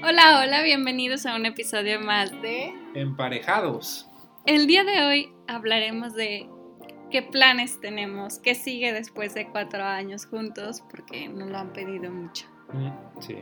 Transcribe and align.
Hola, 0.00 0.42
hola, 0.44 0.62
bienvenidos 0.62 1.26
a 1.26 1.34
un 1.34 1.44
episodio 1.44 1.98
más 2.00 2.30
de 2.40 2.72
Emparejados. 2.94 4.08
El 4.46 4.68
día 4.68 4.84
de 4.84 5.02
hoy 5.02 5.32
hablaremos 5.48 6.14
de 6.14 6.48
qué 7.10 7.22
planes 7.22 7.80
tenemos, 7.80 8.38
qué 8.38 8.54
sigue 8.54 8.92
después 8.92 9.34
de 9.34 9.48
cuatro 9.48 9.82
años 9.82 10.24
juntos, 10.26 10.84
porque 10.88 11.28
nos 11.28 11.48
lo 11.48 11.58
han 11.58 11.72
pedido 11.72 12.12
mucho. 12.12 12.46
Mm, 12.72 12.90
sí. 13.20 13.38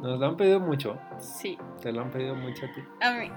Nos 0.00 0.18
lo 0.18 0.26
han 0.26 0.38
pedido 0.38 0.60
mucho. 0.60 0.98
Sí. 1.20 1.58
Te 1.82 1.92
lo 1.92 2.00
han 2.00 2.10
pedido 2.10 2.34
mucho 2.34 2.64
a 2.64 2.72
ti. 2.72 2.80
A 3.02 3.10
mí. 3.12 3.30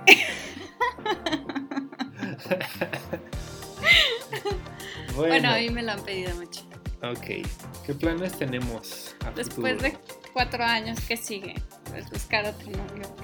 bueno, 5.17 5.49
a 5.49 5.57
mí 5.57 5.69
me 5.71 5.83
lo 5.83 5.91
han 5.91 6.03
pedido 6.03 6.33
mucho. 6.37 6.61
Ok. 7.03 7.45
¿Qué 7.85 7.93
planes 7.93 8.37
tenemos? 8.37 9.15
A 9.25 9.31
Después 9.31 9.81
de 9.81 9.97
cuatro 10.31 10.63
años, 10.63 10.99
¿qué 11.05 11.17
sigue? 11.17 11.55
Pues 11.89 12.09
buscar 12.09 12.45
otro 12.45 12.71
novio. 12.71 13.15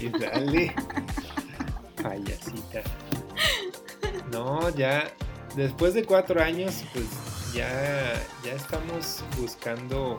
y 0.00 0.08
dale. 0.08 0.74
Payasita. 2.02 2.82
No, 4.30 4.68
ya. 4.70 5.12
Después 5.56 5.94
de 5.94 6.04
cuatro 6.04 6.40
años, 6.42 6.84
pues 6.92 7.06
ya, 7.52 8.14
ya 8.44 8.52
estamos 8.52 9.24
buscando 9.38 10.18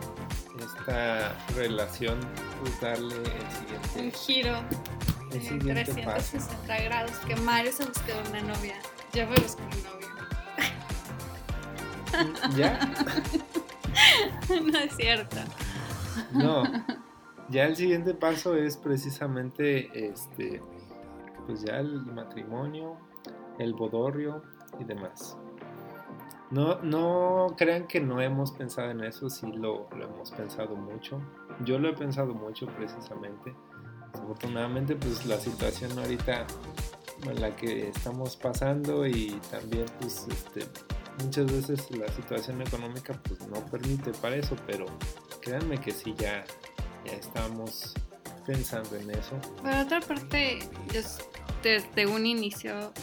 esta 0.60 1.36
relación, 1.56 2.20
pues 2.60 2.80
darle 2.82 3.16
el 3.16 3.22
siguiente. 3.52 4.00
Un 4.00 4.12
giro. 4.12 4.64
El 5.32 5.42
siguiente 5.42 5.86
360 5.86 6.68
paso. 6.68 6.84
grados. 6.84 7.12
Que 7.26 7.36
Mario 7.38 7.72
se 7.72 7.86
buscó 7.86 8.12
una 8.30 8.42
novia. 8.42 8.76
Yo 9.14 9.26
me 9.28 9.36
busco 9.38 9.62
un 9.64 9.84
novio. 9.84 10.02
¿Ya? 12.58 12.92
no 14.72 14.80
es 14.80 14.96
cierto. 14.98 15.38
No. 16.34 16.64
Ya 17.52 17.66
el 17.66 17.76
siguiente 17.76 18.14
paso 18.14 18.56
es 18.56 18.78
precisamente 18.78 20.08
este 20.08 20.62
pues 21.46 21.64
ya 21.64 21.80
el 21.80 22.06
matrimonio, 22.06 22.96
el 23.60 23.74
bodorrio 23.74 24.42
y 24.80 24.86
demás. 24.86 25.38
No, 26.50 26.82
no 26.82 27.54
crean 27.58 27.88
que 27.88 28.00
no 28.00 28.22
hemos 28.22 28.52
pensado 28.52 28.92
en 28.92 29.04
eso, 29.04 29.30
sí 29.30 29.52
lo, 29.52 29.90
lo 29.98 30.06
hemos 30.06 30.32
pensado 30.32 30.76
mucho. 30.76 31.22
Yo 31.66 31.78
lo 31.78 31.90
he 31.90 31.94
pensado 31.94 32.34
mucho 32.34 32.68
precisamente. 32.68 33.54
Afortunadamente 34.14 34.96
pues 34.96 35.26
la 35.26 35.38
situación 35.38 35.98
ahorita 36.00 36.48
en 37.30 37.42
la 37.42 37.56
que 37.56 37.90
estamos 37.90 38.38
pasando 38.38 39.06
y 39.06 39.40
también 39.52 39.86
pues 40.00 40.26
este, 40.30 40.68
muchas 41.24 41.52
veces 41.52 41.92
la 41.92 42.08
situación 42.10 42.62
económica 42.62 43.14
pues 43.28 43.48
no 43.48 43.60
permite 43.66 44.12
para 44.14 44.36
eso, 44.38 44.56
pero 44.66 44.86
créanme 45.42 45.80
que 45.80 45.92
sí 45.92 46.14
ya, 46.18 46.44
ya 47.06 47.14
estamos 47.14 47.94
pensando 48.46 48.96
en 48.96 49.12
eso. 49.12 49.40
Por 49.62 49.72
otra 49.72 50.02
parte, 50.02 50.60
desde 51.64 52.06
un 52.06 52.26
inicio, 52.26 52.94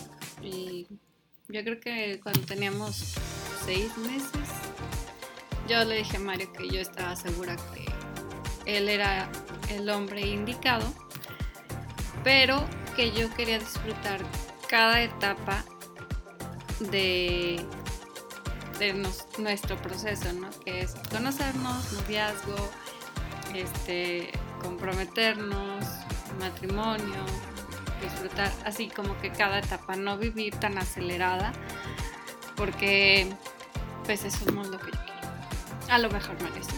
yo 0.43 1.65
creo 1.65 1.81
que 1.81 2.21
cuando 2.23 2.41
teníamos 2.43 3.15
seis 3.65 3.97
meses, 3.99 4.49
yo 5.69 5.85
le 5.85 5.97
dije 5.97 6.17
a 6.17 6.21
Mario 6.21 6.53
que 6.53 6.69
yo 6.69 6.81
estaba 6.81 7.15
segura 7.17 7.57
que 7.73 8.77
él 8.77 8.89
era 8.89 9.31
el 9.71 9.89
hombre 9.91 10.21
indicado, 10.23 10.93
pero 12.25 12.65
que 12.97 13.13
yo 13.13 13.33
quería 13.35 13.59
disfrutar 13.59 14.21
cada 14.69 15.03
etapa 15.03 15.65
de 16.91 17.65
de 18.79 18.95
nuestro 19.39 19.77
proceso, 19.77 20.33
¿no? 20.33 20.49
Que 20.65 20.83
es 20.83 20.95
conocernos, 21.11 21.93
noviazgo, 21.93 22.55
este, 23.55 24.31
comprometernos, 24.63 25.85
matrimonio, 26.39 27.25
disfrutar, 28.03 28.53
así 28.65 28.89
como 28.89 29.19
que 29.21 29.31
cada 29.31 29.59
etapa, 29.59 29.97
no 29.97 30.17
vivir 30.19 30.55
tan 30.57 30.79
acelerada, 30.79 31.53
porque 32.57 33.29
pues 34.05 34.25
es 34.25 34.41
lo 34.47 34.63
que 34.63 34.69
yo 34.71 34.79
quiero. 34.79 34.99
A 35.91 35.99
lo 35.99 36.11
mejor 36.11 36.37
merece. 36.43 36.77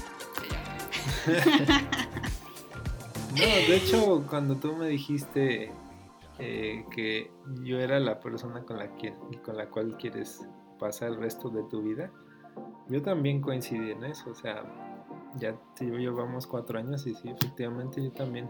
no, 3.32 3.36
de 3.36 3.76
hecho, 3.76 4.24
cuando 4.28 4.56
tú 4.56 4.76
me 4.76 4.88
dijiste 4.88 5.72
eh, 6.42 6.86
que 6.90 7.30
yo 7.62 7.78
era 7.78 8.00
la 8.00 8.18
persona 8.18 8.62
con 8.64 8.78
la, 8.78 8.94
que, 8.96 9.14
con 9.44 9.58
la 9.58 9.68
cual 9.68 9.96
quieres 9.98 10.48
pasa 10.78 11.06
el 11.06 11.16
resto 11.16 11.50
de 11.50 11.62
tu 11.64 11.82
vida. 11.82 12.10
Yo 12.88 13.02
también 13.02 13.42
coincidí 13.42 13.90
en 13.90 14.04
eso, 14.04 14.30
o 14.30 14.34
sea, 14.34 14.64
ya 15.38 15.56
llevamos 15.80 16.46
cuatro 16.46 16.78
años 16.78 17.06
y 17.06 17.14
sí, 17.14 17.28
efectivamente 17.28 18.02
yo 18.02 18.10
también 18.12 18.48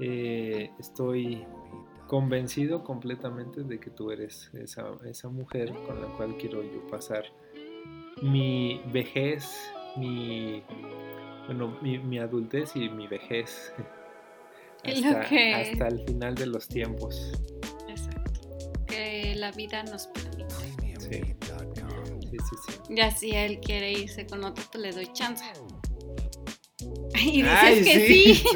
eh, 0.00 0.70
estoy 0.78 1.46
convencido 2.06 2.84
completamente 2.84 3.62
de 3.62 3.80
que 3.80 3.90
tú 3.90 4.10
eres 4.10 4.50
esa, 4.54 4.86
esa 5.04 5.28
mujer 5.28 5.72
con 5.86 6.00
la 6.00 6.08
cual 6.16 6.36
quiero 6.36 6.62
yo 6.62 6.86
pasar 6.86 7.24
mi 8.22 8.80
vejez, 8.92 9.72
mi, 9.96 10.62
bueno, 11.46 11.78
mi, 11.82 12.18
adultez 12.18 12.76
y 12.76 12.88
mi 12.88 13.06
vejez 13.06 13.72
hasta, 14.84 15.20
hasta 15.20 15.88
el 15.88 16.04
final 16.06 16.34
de 16.34 16.46
los 16.46 16.68
tiempos. 16.68 17.32
Exacto. 17.88 18.40
Que 18.86 19.34
la 19.36 19.50
vida 19.52 19.82
nos 19.84 20.06
permite. 20.08 20.54
Sí. 20.98 21.34
Ya 22.90 23.10
si 23.10 23.30
él 23.32 23.60
quiere 23.60 23.92
irse 23.92 24.26
con 24.26 24.44
otro, 24.44 24.64
pues 24.70 24.82
le 24.82 24.92
doy 24.92 25.12
chance. 25.12 25.44
Y 27.22 27.42
dices 27.42 27.84
que 27.84 28.06
sí. 28.06 28.44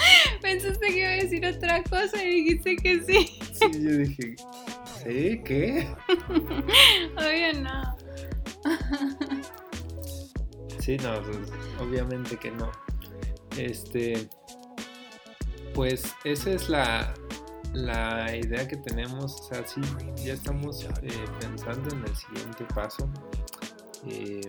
Pensaste 0.42 0.86
que 0.88 0.98
iba 0.98 1.08
a 1.08 1.12
decir 1.12 1.46
otra 1.46 1.82
cosa 1.84 2.22
y 2.22 2.42
dijiste 2.42 2.76
que 2.76 3.02
sí. 3.04 3.38
Sí, 3.52 3.82
yo 3.82 3.90
dije, 3.98 4.34
¿sí? 5.04 5.40
¿Qué? 5.44 5.88
Obvio 7.16 7.62
no. 7.62 7.96
Sí, 10.80 10.96
no, 10.98 11.22
pues, 11.22 11.38
obviamente 11.78 12.36
que 12.36 12.50
no. 12.50 12.70
Este, 13.56 14.28
pues 15.74 16.14
esa 16.24 16.50
es 16.50 16.68
la, 16.68 17.14
la 17.74 18.34
idea 18.36 18.66
que 18.66 18.76
tenemos, 18.76 19.40
o 19.40 19.44
sea, 19.44 19.66
sí, 19.66 19.80
ya 20.24 20.32
estamos 20.34 20.84
eh, 20.84 20.88
pensando 21.40 21.94
en 21.94 22.02
el 22.04 22.16
siguiente 22.16 22.64
paso. 22.74 23.10
Eh, 24.08 24.40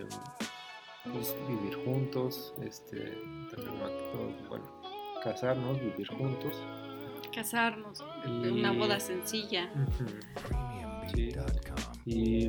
pues, 1.10 1.34
vivir 1.48 1.84
juntos, 1.84 2.54
este, 2.62 3.18
bueno, 4.48 4.64
casarnos, 5.22 5.80
vivir 5.80 6.08
juntos. 6.08 6.54
Casarnos, 7.34 8.00
una 8.26 8.72
boda 8.72 9.00
sencilla. 9.00 9.70
Y 12.04 12.46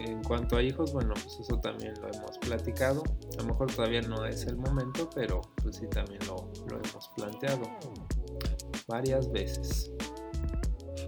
en 0.00 0.22
cuanto 0.24 0.56
a 0.56 0.62
hijos, 0.62 0.92
bueno, 0.92 1.14
pues 1.14 1.38
eso 1.40 1.58
también 1.60 1.94
lo 2.00 2.08
hemos 2.08 2.38
platicado. 2.38 3.02
A 3.38 3.42
lo 3.42 3.48
mejor 3.48 3.72
todavía 3.72 4.02
no 4.02 4.24
es 4.24 4.46
el 4.46 4.56
momento, 4.56 5.08
pero 5.14 5.40
pues 5.62 5.76
sí 5.76 5.86
también 5.88 6.20
lo, 6.26 6.50
lo 6.68 6.76
hemos 6.76 7.10
planteado 7.16 7.62
varias 8.86 9.30
veces. 9.30 9.92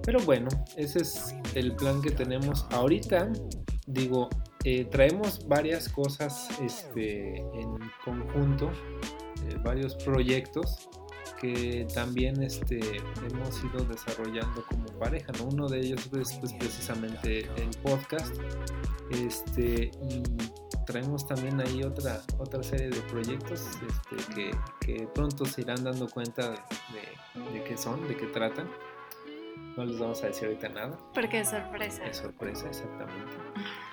Pero 0.04 0.20
bueno, 0.20 0.48
ese 0.76 1.00
es 1.00 1.34
el 1.54 1.74
plan 1.74 2.00
que 2.00 2.10
tenemos 2.10 2.66
ahorita. 2.70 3.32
Digo, 3.86 4.28
eh, 4.64 4.84
traemos 4.84 5.46
varias 5.46 5.88
cosas 5.88 6.48
este, 6.60 7.38
en 7.38 7.78
conjunto, 8.04 8.70
eh, 9.48 9.56
varios 9.62 9.94
proyectos 9.96 10.88
que 11.40 11.86
también 11.94 12.42
este, 12.42 12.78
hemos 13.30 13.64
ido 13.64 13.84
desarrollando 13.84 14.62
como 14.66 14.84
pareja. 14.98 15.32
Uno 15.42 15.66
de 15.66 15.80
ellos 15.80 16.10
es 16.12 16.34
pues, 16.34 16.52
precisamente 16.52 17.48
el 17.56 17.70
podcast. 17.82 18.36
Este, 19.10 19.90
y 20.10 20.22
traemos 20.84 21.26
también 21.26 21.58
ahí 21.60 21.82
otra, 21.82 22.20
otra 22.38 22.62
serie 22.62 22.90
de 22.90 23.00
proyectos 23.02 23.62
este, 23.88 24.50
que, 24.80 25.08
pronto 25.14 25.46
se 25.46 25.62
irán 25.62 25.82
dando 25.82 26.06
cuenta 26.08 26.50
de, 26.50 27.58
de 27.58 27.64
qué 27.64 27.78
son, 27.78 28.06
de 28.06 28.16
qué 28.16 28.26
tratan. 28.26 28.68
No 29.78 29.86
les 29.86 29.98
vamos 29.98 30.22
a 30.22 30.26
decir 30.26 30.48
ahorita 30.48 30.68
nada. 30.68 30.98
Porque 31.14 31.40
es 31.40 31.48
sorpresa. 31.48 32.04
Es 32.04 32.18
sorpresa, 32.18 32.68
exactamente. 32.68 33.36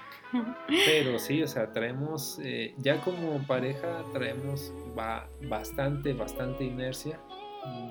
Pero 0.67 1.19
sí, 1.19 1.41
o 1.43 1.47
sea, 1.47 1.71
traemos, 1.71 2.39
eh, 2.43 2.73
ya 2.77 3.01
como 3.01 3.45
pareja 3.45 4.03
traemos 4.13 4.73
va 4.97 5.29
bastante, 5.43 6.13
bastante 6.13 6.63
inercia, 6.63 7.19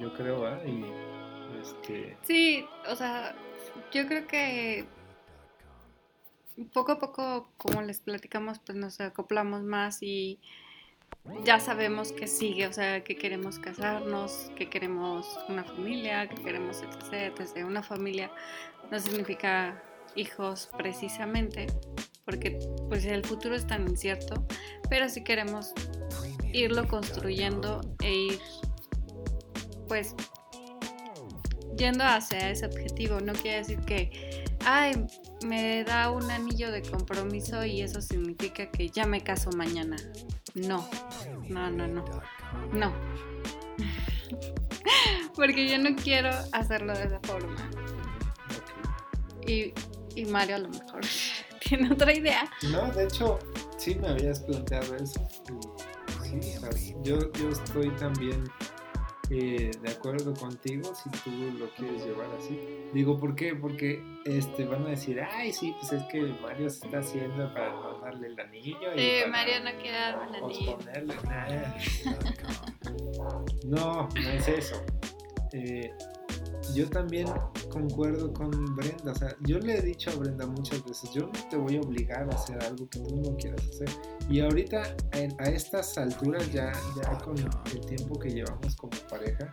yo 0.01 0.13
creo, 0.15 0.49
¿eh? 0.49 0.69
Y 0.69 1.61
este... 1.61 2.17
Sí, 2.23 2.67
o 2.89 2.97
sea, 2.97 3.35
yo 3.93 4.07
creo 4.07 4.27
que 4.27 4.87
poco 6.73 6.93
a 6.93 6.99
poco, 6.99 7.51
como 7.57 7.83
les 7.83 8.01
platicamos, 8.01 8.59
pues 8.59 8.77
nos 8.77 9.01
acoplamos 9.01 9.63
más 9.63 10.03
y 10.03 10.39
ya 11.45 11.61
sabemos 11.61 12.13
que 12.13 12.27
sigue, 12.27 12.67
o 12.67 12.73
sea, 12.73 13.03
que 13.03 13.17
queremos 13.17 13.59
casarnos, 13.59 14.51
que 14.57 14.71
queremos 14.71 15.39
una 15.49 15.65
familia, 15.65 16.29
que 16.29 16.43
queremos 16.43 16.83
etc, 16.83 17.37
Desde 17.37 17.65
Una 17.65 17.83
familia 17.83 18.31
no 18.91 18.99
significa 18.99 19.83
hijos 20.15 20.71
precisamente, 20.77 21.67
porque 22.27 22.59
pues 22.89 23.07
el 23.07 23.25
futuro 23.25 23.55
es 23.55 23.67
tan 23.67 23.89
incierto, 23.89 24.45
pero 24.91 25.09
sí 25.09 25.23
queremos 25.23 25.73
irlo 26.53 26.87
construyendo 26.89 27.81
e 28.03 28.13
ir, 28.13 28.41
pues, 29.89 30.15
yendo 31.77 32.05
hacia 32.05 32.51
ese 32.51 32.67
objetivo. 32.67 33.21
No 33.21 33.33
quiere 33.33 33.59
decir 33.59 33.79
que, 33.81 34.45
ay, 34.65 35.07
me 35.45 35.85
da 35.85 36.11
un 36.11 36.29
anillo 36.31 36.73
de 36.73 36.83
compromiso 36.83 37.65
y 37.65 37.83
eso 37.83 38.03
significa 38.03 38.71
que 38.71 38.89
ya 38.89 39.07
me 39.07 39.23
caso 39.23 39.51
mañana. 39.53 39.97
No, 40.55 40.89
no, 41.49 41.71
no, 41.71 41.87
no, 41.87 42.05
no. 42.73 42.93
Porque 45.37 45.69
yo 45.69 45.79
no 45.79 45.95
quiero 45.95 46.31
hacerlo 46.53 46.93
de 46.97 47.05
esa 47.05 47.21
forma. 47.21 47.71
Y, 49.47 49.73
y 50.17 50.25
Mario 50.25 50.57
a 50.57 50.59
lo 50.59 50.69
mejor 50.71 51.05
otra 51.93 52.13
idea. 52.13 52.49
No, 52.71 52.91
de 52.93 53.05
hecho, 53.05 53.39
sí 53.77 53.95
me 53.97 54.09
habías 54.09 54.41
planteado 54.41 54.97
eso. 54.97 55.27
Sí, 56.23 56.41
yo, 57.03 57.33
yo 57.33 57.49
estoy 57.51 57.91
también 57.97 58.45
eh, 59.31 59.73
de 59.83 59.91
acuerdo 59.91 60.35
contigo 60.35 60.95
si 60.95 61.11
tú 61.11 61.31
lo 61.59 61.69
quieres 61.71 62.05
llevar 62.05 62.29
así. 62.39 62.59
Digo, 62.93 63.19
¿por 63.19 63.35
qué? 63.35 63.55
Porque 63.55 64.03
este, 64.25 64.65
van 64.65 64.87
a 64.87 64.91
decir, 64.91 65.21
ay, 65.21 65.53
sí, 65.53 65.75
pues 65.81 65.93
es 65.93 66.03
que 66.05 66.23
Mario 66.43 66.71
se 66.71 66.87
está 66.87 66.99
haciendo 66.99 67.53
para 67.53 67.71
no 67.71 67.99
darle 68.01 68.29
el 68.29 68.39
anillo. 68.39 68.77
Sí, 68.97 69.21
Mario 69.29 69.65
no 69.65 69.71
quiere 69.81 69.99
darme 69.99 70.39
el 70.39 70.45
anillo. 70.45 70.79
no, 73.65 74.09
no 74.09 74.31
es 74.31 74.49
eso. 74.49 74.85
Eh, 75.53 75.91
yo 76.75 76.89
también 76.89 77.29
concuerdo 77.71 78.33
con 78.33 78.51
Brenda. 78.75 79.13
O 79.13 79.15
sea, 79.15 79.37
yo 79.47 79.59
le 79.59 79.79
he 79.79 79.83
dicho 79.83 80.11
a 80.11 80.15
Brenda 80.17 80.47
muchas 80.47 80.85
veces, 80.85 81.11
yo 81.13 81.23
no 81.23 81.49
te 81.51 81.57
voy 81.57 81.77
a 81.77 81.81
obligar 81.81 82.29
a 82.31 82.35
hacer 82.35 82.63
algo 82.63 82.89
que 82.89 83.01
tú 83.01 83.17
no 83.17 83.37
quieras 83.37 83.63
hacer. 83.69 83.89
Y 84.29 84.41
ahorita, 84.41 84.97
a 85.39 85.45
estas 85.45 85.97
alturas, 85.99 86.51
ya, 86.53 86.73
ya 86.97 87.19
con 87.19 87.37
el 87.39 87.81
tiempo 87.87 88.19
que 88.19 88.31
llevamos 88.31 88.77
como 88.77 88.93
pareja, 89.09 89.53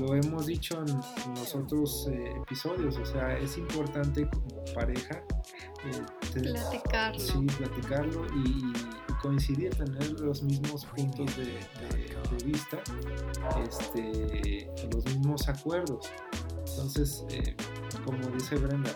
lo 0.00 0.14
hemos 0.14 0.46
dicho 0.46 0.80
en 0.80 1.34
los 1.34 1.54
otros 1.54 2.08
eh, 2.10 2.34
episodios. 2.42 2.96
O 2.96 3.06
sea, 3.06 3.36
es 3.38 3.56
importante 3.58 4.28
como 4.28 4.64
pareja 4.74 5.22
eh, 5.84 6.40
platicarlo. 6.42 7.18
Sí, 7.18 7.46
platicarlo 7.56 8.26
y, 8.34 8.72
coincidir, 9.20 9.74
tener 9.74 10.20
los 10.20 10.42
mismos 10.42 10.84
puntos 10.86 11.36
de, 11.36 11.44
de 11.44 12.44
vista, 12.44 12.78
este, 13.64 14.70
los 14.92 15.04
mismos 15.06 15.48
acuerdos. 15.48 16.08
Entonces, 16.70 17.24
eh, 17.30 17.56
como 18.04 18.28
dice 18.28 18.56
Brenda, 18.56 18.90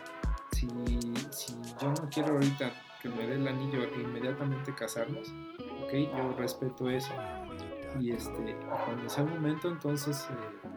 si, 0.53 0.69
yo 1.81 1.89
no 1.89 2.09
quiero 2.11 2.35
ahorita 2.35 2.73
que 3.01 3.09
me 3.09 3.27
dé 3.27 3.35
el 3.35 3.49
anillo 3.49 3.83
e 3.83 4.01
inmediatamente 4.01 4.75
casarnos, 4.75 5.29
ok, 5.83 5.93
yo 6.17 6.37
respeto 6.39 6.89
eso. 6.89 7.13
Y 8.01 8.13
este, 8.13 8.57
cuando 8.85 9.09
sea 9.09 9.25
el 9.25 9.31
momento, 9.31 9.69
entonces 9.69 10.29
eh, 10.31 10.69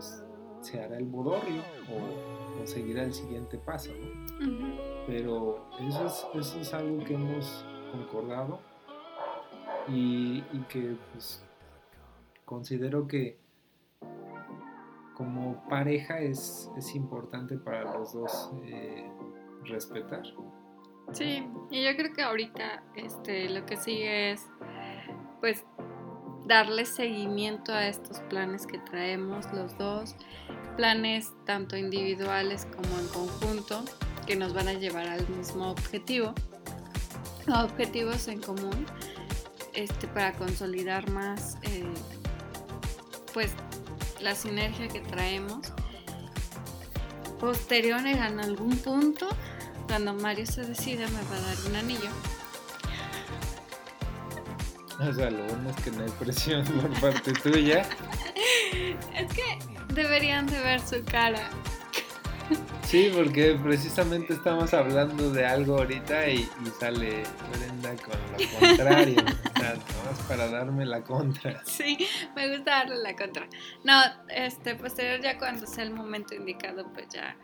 pues, 0.00 0.24
se 0.62 0.82
hará 0.82 0.96
el 0.96 1.04
bodorrio 1.04 1.62
o, 1.90 2.66
seguirá 2.66 3.04
el 3.04 3.12
siguiente 3.12 3.58
paso. 3.58 3.92
Pero 5.06 5.68
eso 5.78 6.06
es, 6.06 6.26
eso 6.34 6.60
es 6.60 6.74
algo 6.74 7.04
que 7.04 7.14
hemos 7.14 7.64
concordado 7.92 8.60
y, 9.88 10.42
y 10.52 10.64
que 10.68 10.96
pues, 11.12 11.42
considero 12.44 13.06
que 13.06 13.38
como 15.14 15.62
pareja 15.68 16.20
es, 16.20 16.70
es 16.78 16.94
importante 16.94 17.58
para 17.58 17.98
los 17.98 18.14
dos 18.14 18.52
eh, 18.64 19.10
respetar. 19.64 20.22
Sí, 21.12 21.46
y 21.70 21.84
yo 21.84 21.96
creo 21.96 22.12
que 22.14 22.22
ahorita 22.22 22.84
este, 22.94 23.50
lo 23.50 23.66
que 23.66 23.76
sigue 23.76 24.32
es 24.32 24.46
pues 25.40 25.64
darle 26.46 26.84
seguimiento 26.84 27.72
a 27.72 27.86
estos 27.86 28.20
planes 28.20 28.66
que 28.66 28.78
traemos 28.78 29.46
los 29.52 29.76
dos, 29.78 30.14
planes 30.76 31.32
tanto 31.44 31.76
individuales 31.76 32.66
como 32.76 32.98
en 32.98 33.08
conjunto, 33.08 33.84
que 34.26 34.36
nos 34.36 34.52
van 34.54 34.68
a 34.68 34.74
llevar 34.74 35.08
al 35.08 35.28
mismo 35.28 35.70
objetivo, 35.70 36.34
objetivos 37.48 38.28
en 38.28 38.40
común, 38.40 38.86
este, 39.74 40.08
para 40.08 40.32
consolidar 40.32 41.10
más 41.10 41.56
eh, 41.62 41.84
pues 43.32 43.52
la 44.20 44.34
sinergia 44.34 44.88
que 44.88 45.00
traemos. 45.00 45.72
Posterior 47.38 48.06
en 48.06 48.40
algún 48.40 48.76
punto, 48.78 49.28
cuando 49.86 50.12
Mario 50.12 50.46
se 50.46 50.62
decida, 50.62 51.06
me 51.08 51.22
va 51.22 51.36
a 51.36 51.40
dar 51.40 51.56
un 51.68 51.76
anillo. 51.76 52.10
O 55.00 55.12
sea, 55.12 55.30
lo 55.30 55.42
bueno 55.44 55.70
es 55.70 55.76
que 55.76 55.90
no 55.92 56.04
hay 56.04 56.10
presión 56.10 56.64
por 56.80 57.00
parte 57.00 57.32
tuya. 57.32 57.86
es 59.16 59.32
que 59.32 59.58
deberían 59.94 60.46
de 60.46 60.60
ver 60.60 60.80
su 60.80 61.02
cara. 61.04 61.48
Sí, 62.82 63.12
porque 63.14 63.56
precisamente 63.62 64.32
estamos 64.32 64.74
hablando 64.74 65.30
de 65.30 65.46
algo 65.46 65.78
ahorita 65.78 66.28
y, 66.28 66.48
sale 66.80 67.22
Brenda 67.52 67.94
con 68.02 68.18
lo 68.32 68.58
contrario. 68.58 69.22
o 69.56 69.58
sea, 69.60 69.74
no, 69.74 70.28
para 70.28 70.50
darme 70.50 70.84
la 70.84 71.02
contra. 71.02 71.64
Sí, 71.64 71.96
me 72.34 72.48
gusta 72.48 72.72
darle 72.72 72.96
la 72.96 73.14
contra. 73.14 73.46
No, 73.84 74.02
este, 74.28 74.74
posterior 74.74 75.20
ya 75.20 75.38
cuando 75.38 75.66
sea 75.68 75.84
el 75.84 75.92
momento 75.92 76.34
indicado, 76.34 76.92
pues 76.92 77.06
ya 77.10 77.36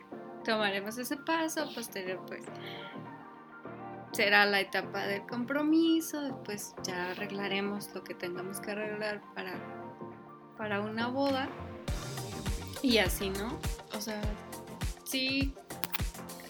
tomaremos 0.43 0.97
ese 0.97 1.15
paso. 1.15 1.69
Posterior, 1.73 2.21
pues 2.27 2.43
será 4.17 4.47
la 4.47 4.59
etapa 4.59 5.05
del 5.05 5.21
compromiso. 5.27 6.19
Después 6.21 6.73
ya 6.83 7.11
arreglaremos 7.11 7.93
lo 7.93 8.03
que 8.03 8.15
tengamos 8.15 8.59
que 8.59 8.71
arreglar 8.71 9.21
para, 9.35 9.53
para 10.57 10.81
una 10.81 11.07
boda. 11.07 11.47
Y 12.81 12.97
así, 12.97 13.29
¿no? 13.29 13.59
O 13.95 14.01
sea, 14.01 14.19
sí 15.03 15.53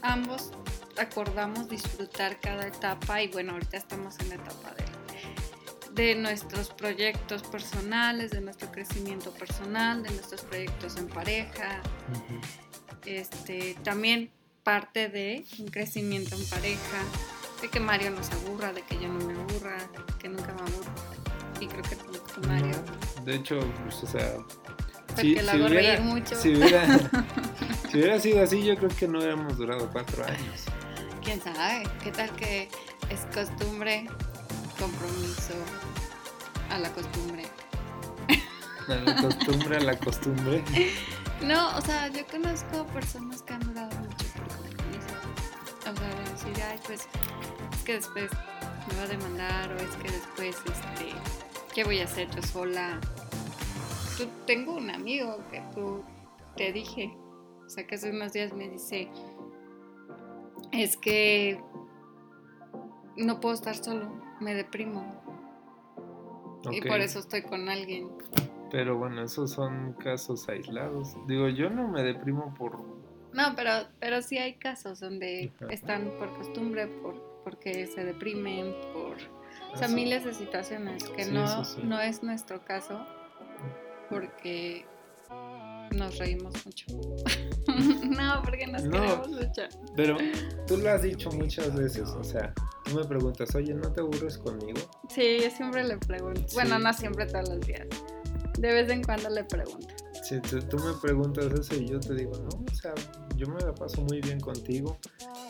ambos 0.02 0.54
acordamos 0.98 1.68
disfrutar 1.68 2.40
cada 2.40 2.68
etapa 2.68 3.22
y 3.22 3.28
bueno, 3.28 3.52
ahorita 3.52 3.75
estamos 3.75 4.18
en 4.19 4.30
la 4.30 4.36
etapa 4.36 4.74
de, 5.94 6.04
de 6.04 6.16
nuestros 6.16 6.69
proyectos 6.69 7.44
personales, 7.44 8.31
de 8.31 8.40
nuestro 8.40 8.72
crecimiento 8.72 9.31
personal, 9.31 10.04
de 10.04 10.12
nuestros 10.12 10.42
proyectos 10.44 10.96
en 10.96 11.10
pareja. 11.10 11.81
Este, 13.06 13.75
también 13.84 14.31
parte 14.64 15.10
de 15.10 15.46
un 15.60 15.68
crecimiento 15.68 16.36
en 16.36 16.46
pareja, 16.46 17.04
de 17.62 17.69
que 17.69 17.80
Mario 17.80 18.12
no 18.12 18.24
se 18.24 18.33
aburra, 18.33 18.74
de 18.74 18.81
que 18.83 18.95
yo 19.00 19.07
no 19.07 19.25
me 19.25 19.33
aburra, 19.33 19.77
que 20.19 20.30
nunca 20.30 20.54
me 20.54 20.61
aburro. 20.61 20.92
Y 21.59 21.68
creo 21.68 21.83
que 21.83 22.47
Mario. 22.47 22.76
De 23.26 23.35
hecho, 23.35 23.59
pues, 23.83 24.04
o 24.04 24.07
sea, 24.07 24.37
porque 25.07 25.42
la 25.42 25.54
reír 25.54 26.02
mucho. 26.02 26.35
Si 27.90 27.99
hubiera, 27.99 28.19
sido 28.19 28.44
así, 28.44 28.64
yo 28.64 28.76
creo 28.76 28.90
que 28.90 29.07
no 29.07 29.19
hubiéramos 29.19 29.57
durado 29.57 29.90
cuatro 29.92 30.23
años. 30.26 30.66
Quién 31.23 31.42
sabe, 31.42 31.83
qué 32.04 32.11
tal 32.11 32.30
que 32.35 32.69
es 33.09 33.21
costumbre, 33.33 34.07
compromiso, 34.78 35.54
a 36.69 36.80
la 36.80 36.92
costumbre. 36.92 37.44
A 38.90 38.95
la 38.95 39.16
costumbre, 39.21 39.78
a 39.78 39.80
la 39.80 39.97
costumbre. 39.97 40.64
No, 41.42 41.78
o 41.78 41.81
sea, 41.81 42.07
yo 42.07 42.26
conozco 42.26 42.83
personas 42.87 43.44
que 43.44 43.54
han 43.54 43.59
durado 43.59 43.95
mucho 43.99 44.26
por 44.33 44.47
compromiso. 44.47 45.14
O 45.81 45.95
sea, 45.95 46.31
decir, 46.33 46.64
ay, 46.68 46.80
pues 46.83 47.02
es 47.02 47.07
que 47.87 47.94
después 47.94 48.29
me 48.89 48.97
va 48.97 49.03
a 49.03 49.07
demandar 49.07 49.71
o 49.71 49.75
es 49.77 49.95
que 49.95 50.11
después, 50.11 50.57
este, 50.57 51.15
¿qué 51.73 51.85
voy 51.85 52.01
a 52.01 52.03
hacer 52.03 52.29
yo 52.35 52.41
sola? 52.41 52.99
tengo 54.45 54.73
un 54.75 54.89
amigo 54.89 55.37
que 55.51 55.61
tú 55.73 56.03
te 56.57 56.73
dije, 56.73 57.15
o 57.65 57.69
sea, 57.69 57.87
que 57.87 57.95
hace 57.95 58.09
unos 58.09 58.33
días 58.33 58.51
me 58.51 58.67
dice, 58.67 59.07
es 60.73 60.97
que 60.97 61.61
no 63.15 63.39
puedo 63.39 63.56
estar 63.56 63.75
solo, 63.75 64.11
me 64.41 64.53
deprimo. 64.53 65.06
Y 66.71 66.81
por 66.81 66.99
eso 66.99 67.19
estoy 67.19 67.44
con 67.44 67.69
alguien. 67.69 68.09
Pero 68.69 68.97
bueno, 68.97 69.23
esos 69.23 69.51
son 69.51 69.94
casos 69.94 70.49
aislados. 70.49 71.15
Digo, 71.27 71.47
yo 71.47 71.69
no 71.69 71.87
me 71.87 72.03
deprimo 72.03 72.53
por... 72.56 72.81
No, 73.31 73.56
pero, 73.56 73.71
pero 73.99 74.21
sí 74.21 74.37
hay 74.39 74.56
casos 74.56 74.99
donde 74.99 75.53
están 75.69 76.11
por 76.17 76.33
costumbre, 76.33 76.87
por, 76.87 77.36
porque 77.47 77.87
se 77.87 78.04
deprimen, 78.04 78.75
por... 78.92 79.16
O 79.73 79.77
sea, 79.77 79.87
miles 79.87 80.25
de 80.25 80.33
situaciones 80.33 81.06
que 81.06 81.25
no, 81.25 81.63
no 81.83 82.01
es 82.01 82.21
nuestro 82.21 82.66
caso 82.66 83.06
porque 84.09 84.85
nos 85.95 86.18
reímos 86.18 86.66
mucho. 86.66 86.85
no, 88.04 88.42
porque 88.44 88.68
nos 88.68 88.81
queremos 88.81 89.30
mucho. 89.30 89.61
Pero 89.95 90.18
tú 90.68 90.75
lo 90.75 90.89
has 90.89 91.04
dicho 91.04 91.31
muchas 91.31 91.73
veces, 91.73 92.09
o 92.09 92.23
sea, 92.23 92.54
tú 92.83 92.95
me 92.95 93.06
preguntas, 93.06 93.56
oye, 93.56 93.73
¿no 93.73 93.94
te 93.94 94.01
aburres 94.01 94.37
conmigo? 94.37 94.80
Sí, 95.07 95.37
yo 95.42 95.49
siempre 95.49 95.85
le 95.85 95.97
pregunto. 95.97 96.42
Bueno, 96.54 96.80
no 96.80 96.92
siempre 96.92 97.27
todos 97.27 97.47
los 97.47 97.61
días. 97.61 97.87
De 98.59 98.73
vez 98.73 98.89
en 98.89 99.04
cuando 99.04 99.30
le 99.30 99.45
pregunto. 99.45 99.94
Si 100.28 100.40
tú, 100.42 100.60
tú 100.60 100.78
me 100.80 100.94
preguntas 101.02 101.46
eso 101.46 101.76
y 101.76 101.88
yo 101.88 102.00
te 102.00 102.14
digo, 102.14 102.34
no, 102.38 102.50
o 102.50 102.76
sea, 102.76 102.94
yo 103.38 103.48
me 103.48 103.62
la 103.62 103.74
paso 103.74 104.02
muy 104.02 104.19
bien 104.19 104.40
contigo 104.40 104.98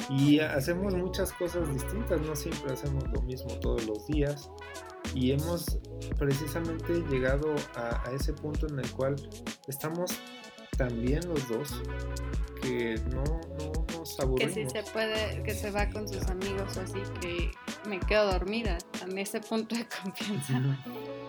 y 0.10 0.40
hacemos 0.40 0.94
muchas 0.94 1.32
cosas 1.34 1.72
distintas, 1.74 2.22
no 2.22 2.36
siempre 2.36 2.74
hacemos 2.74 3.04
lo 3.12 3.22
mismo 3.24 3.50
todos 3.60 3.86
los 3.88 4.06
días 4.06 4.52
y 5.16 5.32
hemos 5.32 5.80
precisamente 6.20 7.02
llegado 7.10 7.56
a, 7.76 8.08
a 8.08 8.12
ese 8.12 8.34
punto 8.34 8.68
en 8.68 8.80
el 8.80 8.92
cual 8.92 9.16
estamos 9.68 10.12
tan 10.78 11.02
bien 11.02 11.28
los 11.28 11.48
dos 11.50 11.82
que 12.62 13.00
no, 13.10 13.24
no 13.24 13.86
nos 13.98 14.16
Que 14.16 14.22
aburrimos. 14.22 14.54
si 14.54 14.70
se 14.70 14.84
puede, 14.92 15.44
que 15.44 15.54
se 15.54 15.72
va 15.72 15.90
con 15.90 16.08
sus 16.08 16.22
amigos 16.28 16.78
o 16.78 16.82
así, 16.82 17.00
que 17.20 17.52
me 17.90 18.00
quedo 18.00 18.32
dormida. 18.32 18.78
En 19.02 19.18
ese 19.18 19.42
punto 19.42 19.76
de 19.76 19.88
confianza. 19.88 20.78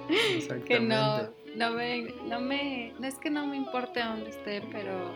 Que 0.66 0.80
no, 0.80 1.28
no 1.58 1.72
me, 1.72 2.02
no 2.24 2.40
me, 2.40 2.94
no 3.00 3.06
es 3.08 3.16
que 3.16 3.30
no 3.30 3.44
me 3.44 3.56
importe 3.56 4.00
dónde 4.00 4.30
esté, 4.30 4.62
pero 4.70 5.10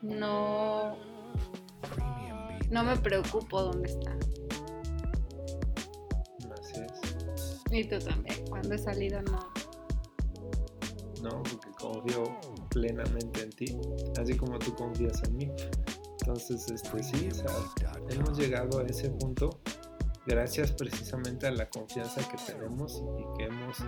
no, 0.00 0.96
no 2.70 2.84
me 2.84 2.96
preocupo 2.96 3.62
dónde 3.62 3.90
está. 3.90 4.16
Así 6.52 6.80
es. 6.80 7.62
Y 7.72 7.84
tú 7.88 7.98
también, 7.98 8.46
cuando 8.48 8.74
he 8.74 8.78
salido 8.78 9.20
no. 9.22 9.52
¿no? 11.22 11.42
Porque 11.42 11.70
confío 11.80 12.22
plenamente 12.70 13.42
en 13.42 13.50
ti, 13.50 13.76
así 14.20 14.36
como 14.36 14.56
tú 14.60 14.72
confías 14.76 15.20
en 15.24 15.36
mí. 15.36 15.50
Entonces, 16.20 16.70
este, 16.70 17.02
sí, 17.02 17.28
o 17.28 17.34
sea, 17.34 17.50
hemos 18.08 18.38
llegado 18.38 18.78
a 18.78 18.84
ese 18.84 19.10
punto 19.10 19.50
gracias 20.26 20.72
precisamente 20.72 21.46
a 21.46 21.50
la 21.50 21.68
confianza 21.68 22.26
que 22.28 22.36
tenemos 22.52 23.02
y 23.18 23.38
que 23.38 23.44
hemos 23.44 23.78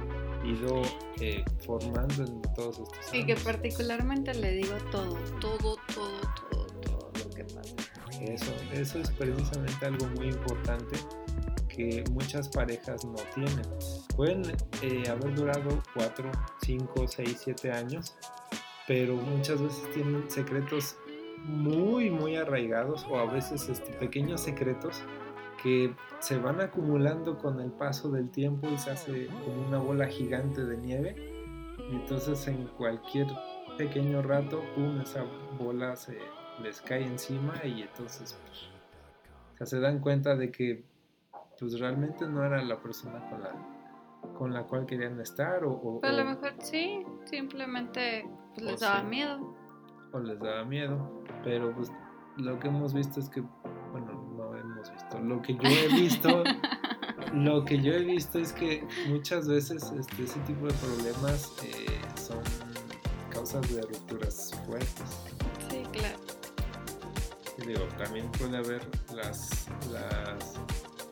ido 0.44 0.82
eh, 1.20 1.44
formando 1.64 2.24
en 2.24 2.42
todos 2.54 2.78
estos 2.78 3.14
Y 3.14 3.24
que 3.24 3.32
años. 3.32 3.44
particularmente 3.44 4.34
le 4.34 4.52
digo 4.52 4.76
todo, 4.90 5.14
todo, 5.40 5.76
todo, 5.94 6.20
todo, 6.50 6.66
todo 6.82 7.12
lo 7.24 7.30
que 7.34 7.44
pasa. 7.44 7.74
Eso, 8.20 8.52
eso 8.72 8.98
es 8.98 9.10
precisamente 9.10 9.86
algo 9.86 10.06
muy 10.16 10.28
importante 10.28 10.96
que 11.68 12.02
muchas 12.12 12.48
parejas 12.48 13.04
no 13.04 13.16
tienen. 13.34 13.66
Pueden 14.16 14.42
eh, 14.82 15.08
haber 15.10 15.34
durado 15.34 15.82
4, 15.94 16.30
5, 16.62 17.08
6, 17.08 17.40
7 17.44 17.72
años, 17.72 18.14
pero 18.86 19.14
muchas 19.14 19.60
veces 19.60 19.82
tienen 19.92 20.30
secretos 20.30 20.96
muy, 21.44 22.10
muy 22.10 22.36
arraigados 22.36 23.06
o 23.10 23.18
a 23.18 23.30
veces 23.30 23.68
este, 23.68 23.92
pequeños 23.92 24.40
secretos 24.40 25.02
que 25.66 25.96
se 26.20 26.38
van 26.38 26.60
acumulando 26.60 27.38
con 27.38 27.58
el 27.60 27.72
paso 27.72 28.08
del 28.12 28.30
tiempo 28.30 28.68
y 28.68 28.78
se 28.78 28.92
hace 28.92 29.26
como 29.26 29.66
una 29.66 29.78
bola 29.78 30.06
gigante 30.06 30.64
de 30.64 30.76
nieve. 30.78 31.16
Y 31.90 31.96
entonces 31.96 32.46
en 32.46 32.68
cualquier 32.68 33.26
pequeño 33.76 34.22
rato, 34.22 34.62
pum, 34.76 35.00
esa 35.00 35.24
bola 35.58 35.96
se 35.96 36.16
les 36.62 36.80
cae 36.82 37.04
encima 37.04 37.54
y 37.64 37.82
entonces 37.82 38.38
pues, 38.46 38.68
o 39.54 39.56
sea, 39.56 39.66
se 39.66 39.80
dan 39.80 39.98
cuenta 39.98 40.36
de 40.36 40.52
que 40.52 40.84
pues 41.58 41.80
realmente 41.80 42.28
no 42.28 42.44
era 42.44 42.62
la 42.62 42.80
persona 42.80 43.28
con 43.28 43.42
la 43.42 44.32
con 44.38 44.52
la 44.54 44.62
cual 44.64 44.86
querían 44.86 45.20
estar 45.20 45.64
o, 45.64 45.72
o- 45.72 46.00
a 46.04 46.12
lo 46.12 46.24
mejor 46.24 46.52
sí, 46.60 47.02
simplemente 47.24 48.24
pues, 48.54 48.66
les 48.66 48.80
daba 48.80 49.00
sí. 49.00 49.06
miedo. 49.08 49.54
o 50.12 50.18
les 50.20 50.38
daba 50.38 50.64
miedo, 50.64 51.24
pero 51.42 51.74
pues 51.74 51.90
lo 52.36 52.56
que 52.60 52.68
hemos 52.68 52.94
visto 52.94 53.18
es 53.20 53.28
que, 53.30 53.42
visto, 54.92 55.18
lo 55.20 55.42
que 55.42 55.54
yo 55.54 55.68
he 55.68 55.88
visto, 55.88 56.44
lo 57.34 57.64
que 57.64 57.80
yo 57.80 57.92
he 57.92 58.04
visto 58.04 58.38
es 58.38 58.52
que 58.52 58.86
muchas 59.08 59.48
veces 59.48 59.92
este, 59.98 60.24
ese 60.24 60.38
tipo 60.40 60.66
de 60.66 60.74
problemas 60.74 61.52
eh, 61.64 61.86
son 62.20 62.40
causas 63.30 63.62
de 63.74 63.82
rupturas 63.82 64.52
fuertes. 64.66 65.08
Sí, 65.70 65.82
claro. 65.92 66.18
Y 67.58 67.66
digo, 67.66 67.84
también 67.96 68.30
puede 68.32 68.56
haber 68.58 68.82
las, 69.14 69.66
las 69.90 70.54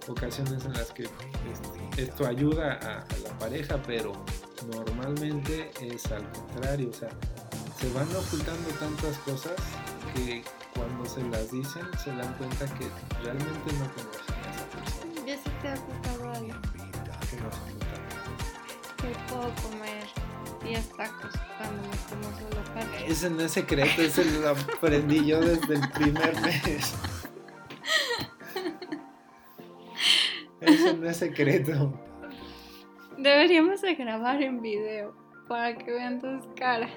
ocasiones 0.09 0.64
en 0.64 0.73
las 0.75 0.93
que 0.93 1.04
este, 1.04 2.02
esto 2.02 2.26
ayuda 2.26 2.78
a, 2.83 2.99
a 2.99 3.19
la 3.25 3.38
pareja, 3.38 3.81
pero 3.87 4.12
normalmente 4.73 5.71
es 5.81 6.11
al 6.12 6.31
contrario, 6.33 6.90
o 6.90 6.93
sea, 6.93 7.11
se 7.78 7.93
van 7.93 8.09
ocultando 8.14 8.69
tantas 8.81 9.19
cosas 9.19 9.54
que 10.14 10.43
cuando 10.85 11.05
se 11.09 11.23
las 11.29 11.50
dicen 11.50 11.83
se 12.03 12.11
dan 12.14 12.33
cuenta 12.35 12.67
que 12.75 12.87
realmente 13.23 13.73
no 13.79 13.88
conocen 13.95 14.35
a 14.35 14.50
esa 14.50 14.67
persona, 14.71 15.26
Ya 15.26 15.37
se 15.38 15.50
te 15.50 15.69
ha 15.69 15.75
ocultado 15.75 16.31
algo. 16.33 16.61
que 16.71 17.37
no 17.37 17.50
se 17.50 17.73
notan. 17.73 17.75
Que 18.99 19.09
puedo 19.29 19.55
comer 19.62 20.07
10 20.64 20.88
tacos 20.97 21.33
cuando 21.59 21.83
me 21.83 21.97
como 22.09 22.37
solo 22.38 22.64
carne. 22.75 23.07
Ese 23.07 23.31
no 23.31 23.41
es 23.41 23.53
secreto, 23.53 24.03
ese 24.03 24.25
lo 24.41 24.49
aprendí 24.50 25.26
yo 25.26 25.41
desde 25.41 25.75
el 25.75 25.91
primer 25.91 26.41
mes. 26.43 26.95
Eso 30.61 30.97
no 30.97 31.09
es 31.09 31.17
secreto. 31.19 31.93
Deberíamos 33.19 33.81
de 33.83 33.95
grabar 33.95 34.43
en 34.43 34.61
video 34.62 35.14
para 35.49 35.76
que 35.76 35.91
vean 35.91 36.21
tus 36.21 36.47
caras. 36.57 36.91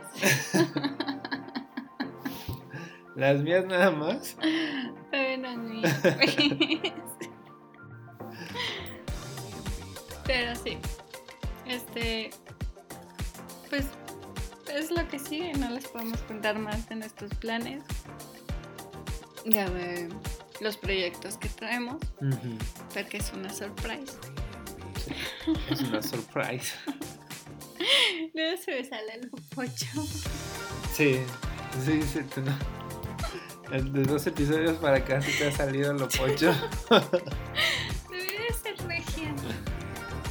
Las 3.17 3.41
mías 3.41 3.65
nada 3.65 3.89
más. 3.91 4.38
Bueno, 5.12 5.57
ni- 5.57 5.81
Pero 10.25 10.55
sí. 10.55 10.77
Este. 11.65 12.29
Pues 13.69 13.86
es 14.74 14.91
lo 14.91 15.07
que 15.07 15.17
sigue. 15.19 15.53
No 15.53 15.69
les 15.71 15.88
podemos 15.88 16.21
contar 16.21 16.59
más 16.59 16.88
de 16.89 16.95
nuestros 16.95 17.33
planes. 17.36 17.83
Ya 19.45 19.69
de 19.69 20.09
los 20.62 20.77
proyectos 20.77 21.38
que 21.38 21.50
traemos. 21.50 21.97
Porque 22.93 23.17
es 23.17 23.33
una 23.33 23.50
surprise. 23.51 24.13
Es 25.71 25.81
una 25.81 26.01
surprise. 26.03 26.74
Luego 28.33 28.62
se 28.62 28.71
me 28.75 28.83
sale 28.83 29.13
el 29.15 29.29
pocho. 29.55 29.88
Sí, 30.93 31.19
sí, 31.86 32.01
sí. 32.03 32.19
no. 32.41 32.76
De 33.71 34.03
dos 34.03 34.25
episodios 34.27 34.77
para 34.77 34.97
acá 34.97 35.21
sí 35.21 35.31
te 35.38 35.47
ha 35.47 35.51
salido 35.51 35.93
lo 35.93 36.07
pocho. 36.07 36.53
Debería 38.09 38.53
ser 38.63 38.77
regia. 38.88 39.33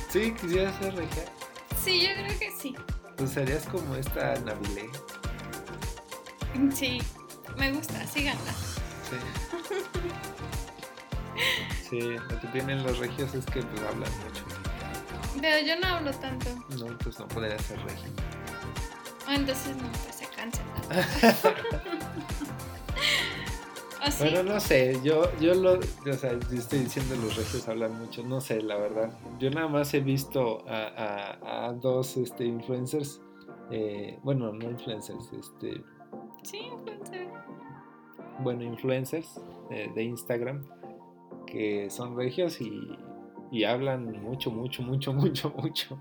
Sí, 0.09 0.33
quisieras 0.41 0.75
ser 0.79 0.95
regia. 0.95 1.25
Sí, 1.85 2.01
yo 2.01 2.09
creo 2.15 2.39
que 2.39 2.51
sí. 2.59 2.75
Pues 3.17 3.31
serías 3.31 3.65
como 3.65 3.95
esta 3.97 4.35
Nabilé. 4.41 4.89
Sí, 6.75 6.99
me 7.59 7.73
gusta, 7.73 8.07
síganla. 8.07 8.53
Sí. 9.11 9.17
Sí, 11.91 12.01
lo 12.01 12.41
que 12.41 12.47
tienen 12.49 12.83
los 12.83 12.99
regios 12.99 13.35
es 13.35 13.45
que 13.47 13.63
pues 13.63 13.83
hablan 13.83 14.11
mucho. 14.25 14.45
Pero 15.41 15.67
yo 15.67 15.79
no 15.79 15.87
hablo 15.87 16.11
tanto. 16.13 16.49
No, 16.71 16.97
pues 16.99 17.19
no 17.19 17.29
podría 17.29 17.59
ser 17.59 17.79
regio. 17.85 18.11
Ah, 19.27 19.35
Entonces 19.35 19.77
no, 19.77 19.89
pues 19.93 20.17
se 20.17 20.27
cancela. 24.07 24.31
Así. 24.31 24.35
Bueno, 24.35 24.55
no 24.55 24.61
sé, 24.61 25.01
yo, 25.05 25.23
yo 25.41 25.55
lo, 25.55 25.73
o 25.79 26.13
sea, 26.15 26.33
yo 26.33 26.59
estoy 26.59 26.81
diciendo 26.81 27.15
los 27.17 27.37
regios 27.37 27.69
hablan 27.69 27.99
mucho, 27.99 28.23
no 28.23 28.41
sé, 28.41 28.61
la 28.63 28.77
verdad. 28.77 29.19
Yo 29.39 29.51
nada 29.51 29.69
más 29.69 29.93
he 29.95 30.01
visto 30.01 30.67
a, 30.69 30.87
a- 30.87 31.67
a 31.69 31.73
dos 31.75 32.17
este, 32.17 32.45
influencers, 32.45 33.21
eh, 33.71 34.19
bueno, 34.23 34.53
no 34.53 34.71
influencers, 34.71 35.33
este, 35.33 35.83
Sí, 36.43 36.59
influencer. 36.59 37.29
bueno, 38.41 38.63
influencers 38.63 39.41
eh, 39.71 39.91
de 39.95 40.03
Instagram 40.05 40.65
que 41.47 41.91
son 41.91 42.17
regios 42.17 42.61
y, 42.61 42.97
y 43.53 43.65
hablan 43.65 44.21
mucho, 44.23 44.51
mucho, 44.51 44.83
mucho, 44.83 45.13
mucho, 45.15 45.51
mucho. 45.57 45.99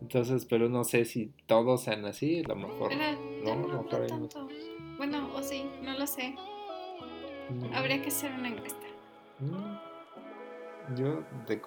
Entonces, 0.00 0.44
pero 0.44 0.68
no 0.68 0.84
sé 0.84 1.04
si 1.04 1.32
todos 1.46 1.82
sean 1.82 2.04
así, 2.04 2.42
a 2.44 2.48
lo 2.48 2.54
mejor. 2.56 2.88
Pero 2.90 3.00
no, 3.44 3.52
a 3.52 3.56
no 3.56 3.66
lo 3.68 3.82
mejor 3.82 4.02
hay 4.02 4.12
unos- 4.16 4.28
tanto. 4.34 4.54
Bueno, 4.96 5.28
o 5.34 5.42
sí, 5.42 5.64
no 5.82 5.98
lo 5.98 6.06
sé. 6.06 6.34
Habría 7.74 8.02
que 8.02 8.08
hacer 8.08 8.32
una 8.32 8.48
encuesta. 8.48 8.86
Mm. 9.40 9.88
Yo, 10.96 11.22
de, 11.46 11.60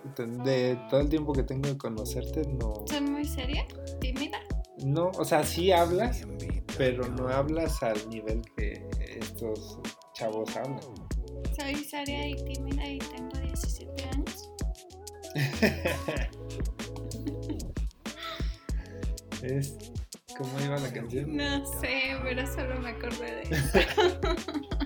de 0.43 0.79
todo 0.89 0.99
el 1.01 1.09
tiempo 1.09 1.31
que 1.33 1.43
tengo 1.43 1.69
de 1.69 1.77
conocerte, 1.77 2.41
no. 2.47 2.85
¿Soy 2.87 3.01
muy 3.01 3.25
seria? 3.25 3.67
¿Tímida? 3.99 4.39
No, 4.83 5.11
o 5.17 5.25
sea, 5.25 5.43
sí 5.43 5.71
hablas, 5.71 6.25
pero 6.77 7.07
no 7.07 7.27
hablas 7.27 7.83
al 7.83 8.09
nivel 8.09 8.41
que 8.57 8.83
estos 9.19 9.79
chavos 10.13 10.55
hablan. 10.57 10.79
Soy 11.59 11.75
seria 11.75 12.27
y 12.27 12.35
tímida 12.43 12.87
y 12.87 12.97
tengo 12.97 13.37
17 13.37 14.03
años. 14.05 14.49
es. 19.43 19.77
¿Cómo 20.37 20.59
iba 20.61 20.77
la 20.77 20.91
canción? 20.91 21.35
No 21.35 21.65
sé, 21.79 22.17
pero 22.23 22.47
solo 22.47 22.79
me 22.79 22.89
acordé 22.89 23.35
de 23.35 23.41
eso. 23.43 23.79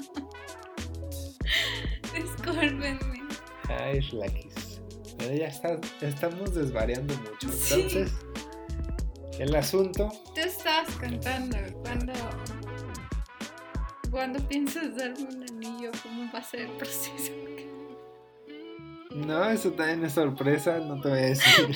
Flaquis. 4.01 4.81
Pero 5.17 5.33
ya 5.35 5.47
está, 5.47 5.79
estamos 6.01 6.53
desvariando 6.53 7.13
mucho. 7.15 7.49
Sí. 7.51 7.73
Entonces, 7.81 8.11
el 9.39 9.55
asunto. 9.55 10.09
Tú 10.33 10.41
estás 10.41 10.57
estabas 10.57 10.95
cantando, 10.95 11.57
¿cuándo, 11.81 12.13
¿cuándo 14.11 14.39
piensas 14.47 14.95
darme 14.95 15.23
un 15.23 15.43
anillo? 15.43 15.91
¿Cómo 16.03 16.31
va 16.33 16.39
a 16.39 16.43
ser 16.43 16.61
el 16.61 16.71
proceso? 16.71 17.31
No, 19.11 19.49
eso 19.49 19.71
también 19.71 20.03
es 20.05 20.13
sorpresa, 20.13 20.79
no 20.79 20.99
te 21.01 21.09
voy 21.09 21.19
a 21.19 21.21
decir. 21.21 21.75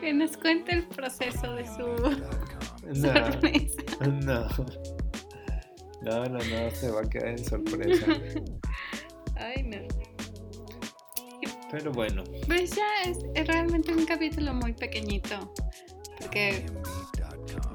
que 0.00 0.12
nos 0.12 0.36
cuente 0.36 0.72
el 0.72 0.86
proceso 0.86 1.52
de 1.54 1.66
su 1.66 1.86
No, 2.94 3.12
sorpresa. 3.12 3.82
no. 4.22 4.48
No, 6.02 6.24
no, 6.26 6.38
no, 6.38 6.70
se 6.70 6.90
va 6.90 7.00
a 7.00 7.08
quedar 7.08 7.28
en 7.28 7.44
sorpresa. 7.44 8.06
Pero 11.76 11.92
bueno, 11.92 12.24
Pues 12.46 12.74
ya 12.74 12.86
es, 13.04 13.18
es 13.34 13.46
realmente 13.46 13.92
un 13.92 14.06
capítulo 14.06 14.54
muy 14.54 14.72
pequeñito. 14.72 15.52
Porque 16.18 16.64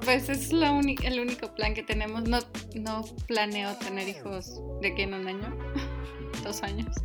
pues 0.03 0.27
es 0.27 0.51
la 0.51 0.72
el 0.79 1.20
único 1.20 1.53
plan 1.53 1.75
que 1.75 1.84
tenemos. 1.84 2.24
No, 2.24 2.39
no 2.74 3.03
planeo 3.27 3.75
tener 3.77 4.08
hijos 4.08 4.60
de 4.81 4.88
aquí 4.88 5.03
en 5.03 5.13
un 5.13 5.27
año, 5.27 5.55
dos 6.43 6.63
años, 6.63 6.96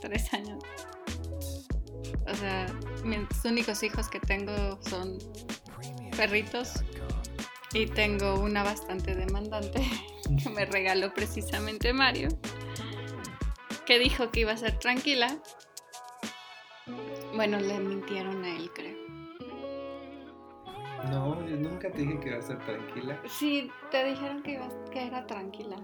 tres 0.00 0.32
años. 0.32 0.62
O 2.28 2.34
sea, 2.36 2.66
mis 3.02 3.26
únicos 3.44 3.82
hijos 3.82 4.08
que 4.08 4.20
tengo 4.20 4.80
son 4.82 5.18
perritos. 6.16 6.84
Y 7.74 7.86
tengo 7.86 8.38
una 8.38 8.62
bastante 8.62 9.16
demandante 9.16 9.82
que 10.40 10.50
me 10.50 10.66
regaló 10.66 11.12
precisamente 11.12 11.92
Mario. 11.92 12.28
Que 13.86 13.98
dijo 13.98 14.30
que 14.30 14.40
iba 14.40 14.52
a 14.52 14.56
ser 14.56 14.78
tranquila. 14.78 15.42
Bueno, 17.34 17.58
le 17.58 17.78
mintieron 17.80 18.44
a 18.44 18.56
él, 18.56 18.70
creo. 18.74 18.96
no, 21.10 21.46
yo 21.48 21.56
nunca 21.56 21.90
te 21.90 21.98
dije 22.02 22.20
que 22.20 22.28
iba 22.28 22.38
a 22.38 22.42
ser 22.42 22.58
tranquila. 22.60 23.20
Sí, 23.26 23.70
te 23.90 24.04
dijeron 24.04 24.42
que, 24.42 24.52
ibas- 24.58 24.90
que 24.90 25.06
era 25.06 25.26
tranquila. 25.26 25.76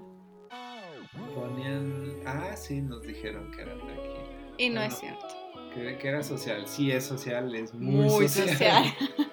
Ponían. 1.35 2.21
Ah, 2.27 2.55
sí, 2.57 2.81
nos 2.81 3.03
dijeron 3.03 3.51
que 3.51 3.63
era 3.63 3.75
tranquila. 3.75 4.55
Y 4.59 4.71
no 4.71 4.81
es 4.83 4.95
cierto. 4.99 5.27
Que, 5.75 5.97
que 5.99 6.09
era 6.09 6.23
social. 6.23 6.67
Sí, 6.67 6.91
es 6.91 7.05
social, 7.05 7.55
es 7.55 7.75
muy, 7.75 8.07
Muy 8.07 8.29
social. 8.29 8.49
social. 8.49 8.85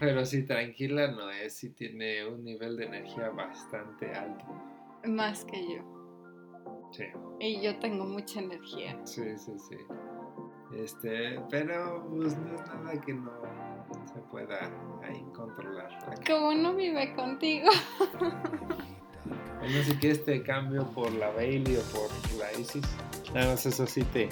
Pero 0.00 0.24
sí, 0.24 0.42
tranquila 0.44 1.10
no 1.12 1.30
es. 1.30 1.54
Sí, 1.56 1.70
tiene 1.70 2.26
un 2.26 2.42
nivel 2.44 2.76
de 2.76 2.86
energía 2.86 3.30
bastante 3.30 4.12
alto. 4.12 4.44
Más 5.04 5.44
que 5.44 5.62
yo. 5.74 5.82
Sí, 6.92 7.04
Y 7.40 7.62
yo 7.62 7.78
tengo 7.78 8.04
mucha 8.04 8.40
energía. 8.40 8.98
sí, 9.04 9.22
sí, 9.38 9.52
sí. 9.58 9.76
Este, 10.76 11.38
pero 11.50 12.06
pues 12.08 12.36
no 12.38 12.54
es 12.54 12.66
nada 12.66 13.00
que 13.04 13.12
no 13.14 13.30
se 14.12 14.20
pueda 14.30 14.70
ahí 15.04 15.22
controlar. 15.34 15.88
Como 16.26 16.54
no 16.54 16.74
vive 16.74 17.14
contigo. 17.14 17.68
Bueno, 19.60 19.82
si 19.84 19.92
quieres 19.96 20.24
te 20.24 20.42
cambio 20.42 20.84
por 20.92 21.12
la 21.12 21.30
Bailey 21.30 21.76
o 21.76 21.82
por 21.92 22.10
la 22.38 22.52
Isis. 22.58 22.84
Nada 23.32 23.52
más 23.52 23.64
eso 23.64 23.86
sí 23.86 24.02
te, 24.04 24.28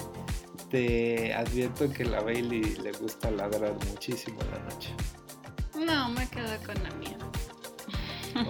te 0.69 1.33
advierto 1.33 1.89
que 1.93 2.03
la 2.03 2.21
Bailey 2.21 2.61
le 2.83 2.91
gusta 2.93 3.31
ladrar 3.31 3.73
muchísimo 3.89 4.41
en 4.41 4.51
la 4.51 4.59
noche. 4.59 4.93
No, 5.75 6.09
me 6.09 6.27
quedo 6.29 6.57
con 6.65 6.83
la 6.83 6.91
mía. 6.95 7.17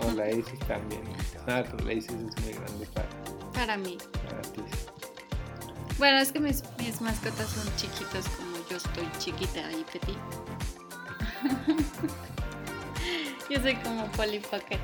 O 0.03 0.11
la 0.13 0.31
Isis 0.31 0.59
también. 0.61 1.03
Ah, 1.47 1.63
pero 1.69 1.85
la 1.85 1.93
Isis 1.93 2.13
es 2.13 2.43
muy 2.43 2.53
grande 2.53 2.87
para, 2.93 3.09
Para 3.53 3.77
mí. 3.77 3.97
para 4.27 4.41
ti. 4.41 4.61
Bueno, 5.99 6.17
es 6.17 6.31
que 6.31 6.39
mis, 6.39 6.63
mis 6.81 7.01
mascotas 7.01 7.49
son 7.49 7.75
chiquitas 7.75 8.27
como 8.29 8.57
yo 8.69 8.77
estoy 8.77 9.07
chiquita 9.19 9.71
y 9.71 9.83
petit. 9.83 10.17
yo 13.49 13.59
soy 13.61 13.75
como 13.77 14.05
Polly 14.11 14.39
Pocket. 14.39 14.79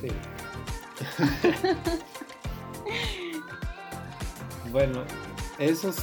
Sí. 0.00 0.08
bueno, 4.72 5.04
esos. 5.58 5.96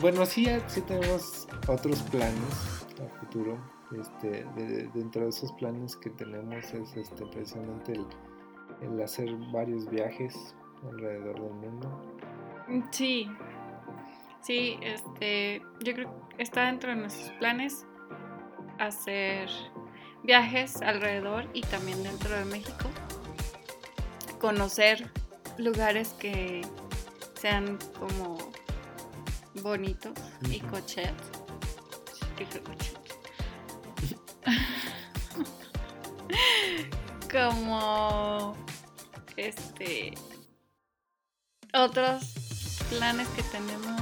Bueno, 0.00 0.26
sí, 0.26 0.46
sí 0.68 0.80
tenemos 0.82 1.48
otros 1.66 2.02
planes 2.04 2.86
a 3.00 3.18
futuro. 3.20 3.58
Este, 3.98 4.44
de- 4.56 4.88
dentro 4.94 5.22
de 5.22 5.28
esos 5.28 5.52
planes 5.52 5.96
que 5.96 6.08
tenemos 6.10 6.64
es 6.72 6.96
este, 6.96 7.26
precisamente 7.26 7.92
el, 7.92 8.06
el 8.80 9.02
hacer 9.02 9.28
varios 9.52 9.88
viajes 9.90 10.54
alrededor 10.90 11.34
del 11.42 11.52
mundo. 11.52 12.00
Sí, 12.90 13.28
sí, 14.42 14.78
este, 14.82 15.62
yo 15.80 15.94
creo 15.94 16.28
que 16.36 16.42
está 16.42 16.66
dentro 16.66 16.90
de 16.90 16.96
nuestros 16.96 17.30
planes 17.38 17.86
hacer 18.78 19.48
viajes 20.22 20.80
alrededor 20.82 21.48
y 21.52 21.60
también 21.62 22.02
dentro 22.02 22.30
de 22.30 22.44
México, 22.46 22.88
conocer 24.40 25.10
lugares 25.58 26.14
que 26.18 26.62
sean 27.34 27.78
como 27.98 28.38
bonitos 29.62 30.14
y 30.48 30.62
Ujú. 30.62 30.70
cochet. 30.70 31.12
Dije 32.38 32.60
cochet. 32.62 32.98
como 37.30 38.54
este 39.36 40.14
otros 41.74 42.34
planes 42.92 43.28
que 43.28 43.42
tenemos. 43.44 44.00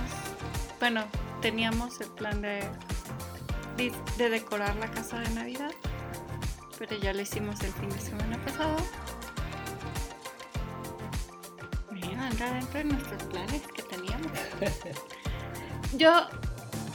Bueno, 0.79 1.05
teníamos 1.41 2.01
el 2.01 2.09
plan 2.09 2.41
de, 2.43 2.61
de, 3.77 3.93
de 4.19 4.31
decorar 4.31 4.77
la 4.77 4.91
casa 4.91 5.19
de 5.19 5.31
Navidad, 5.31 5.71
pero 6.79 6.97
ya 6.97 7.13
lo 7.13 7.21
hicimos 7.21 7.61
el 7.61 7.73
fin 7.73 7.89
de 7.89 8.01
semana 8.01 8.39
pasado. 8.45 8.77
Mira, 11.91 12.29
entra 12.29 12.53
dentro 12.53 12.79
de 12.79 12.85
nuestros 12.85 13.23
planes 13.25 13.63
que 13.75 13.83
teníamos. 13.83 14.33
Yo 15.97 16.27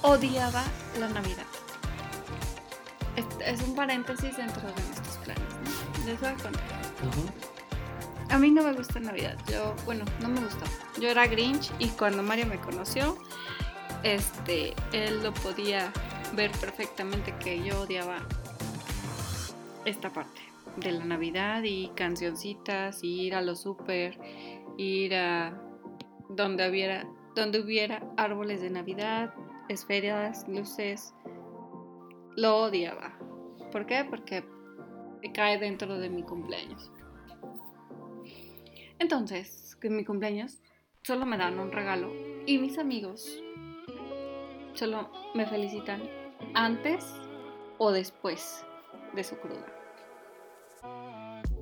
odiaba 0.02 0.64
la 1.00 1.10
Navidad. 1.10 1.46
Es, 3.16 3.26
es 3.46 3.62
un 3.62 3.76
paréntesis 3.76 4.36
dentro 4.36 4.62
de 4.62 4.74
nuestros 4.74 5.18
planes. 5.18 5.44
¿no? 5.64 6.06
Les 6.06 6.20
voy 6.20 6.30
a 6.30 6.34
contar. 6.34 7.45
A 8.36 8.38
mí 8.38 8.52
no 8.52 8.64
me 8.64 8.74
gusta 8.74 9.00
Navidad. 9.00 9.38
Yo, 9.50 9.74
bueno, 9.86 10.04
no 10.22 10.28
me 10.28 10.42
gustó. 10.42 10.66
Yo 11.00 11.08
era 11.08 11.26
Grinch 11.26 11.72
y 11.80 11.88
cuando 11.88 12.22
Mario 12.22 12.46
me 12.48 12.60
conoció, 12.60 13.18
este, 14.04 14.74
él 14.92 15.24
lo 15.24 15.34
podía 15.34 15.94
ver 16.36 16.52
perfectamente 16.60 17.34
que 17.40 17.64
yo 17.64 17.84
odiaba 17.84 18.18
esta 19.86 20.10
parte 20.10 20.42
de 20.76 20.92
la 20.92 21.06
Navidad 21.06 21.64
y 21.64 21.88
cancioncitas 21.96 23.06
y 23.06 23.22
ir 23.22 23.36
a 23.36 23.42
los 23.42 23.62
súper, 23.62 24.20
ir 24.76 25.16
a 25.16 25.58
donde 26.28 26.70
hubiera, 26.70 27.08
donde 27.38 27.62
hubiera 27.62 28.04
árboles 28.18 28.62
de 28.62 28.70
Navidad, 28.70 29.34
esferas, 29.70 30.46
luces. 30.50 31.14
Lo 32.36 32.64
odiaba. 32.64 33.18
¿Por 33.72 33.86
qué? 33.86 34.04
Porque 34.04 34.44
cae 35.34 35.58
dentro 35.58 35.98
de 35.98 36.10
mi 36.10 36.24
cumpleaños. 36.24 36.92
Entonces, 39.00 39.78
en 39.82 39.96
mi 39.96 40.04
cumpleaños 40.04 40.62
solo 41.04 41.26
me 41.26 41.38
dan 41.38 41.60
un 41.60 41.72
regalo 41.72 42.12
y 42.46 42.58
mis 42.58 42.78
amigos 42.78 43.40
solo 44.74 45.12
me 45.34 45.46
felicitan 45.46 46.02
antes 46.54 47.06
o 47.78 47.92
después 47.92 48.66
de 49.14 49.24
su 49.24 49.38
cruda. 49.38 49.66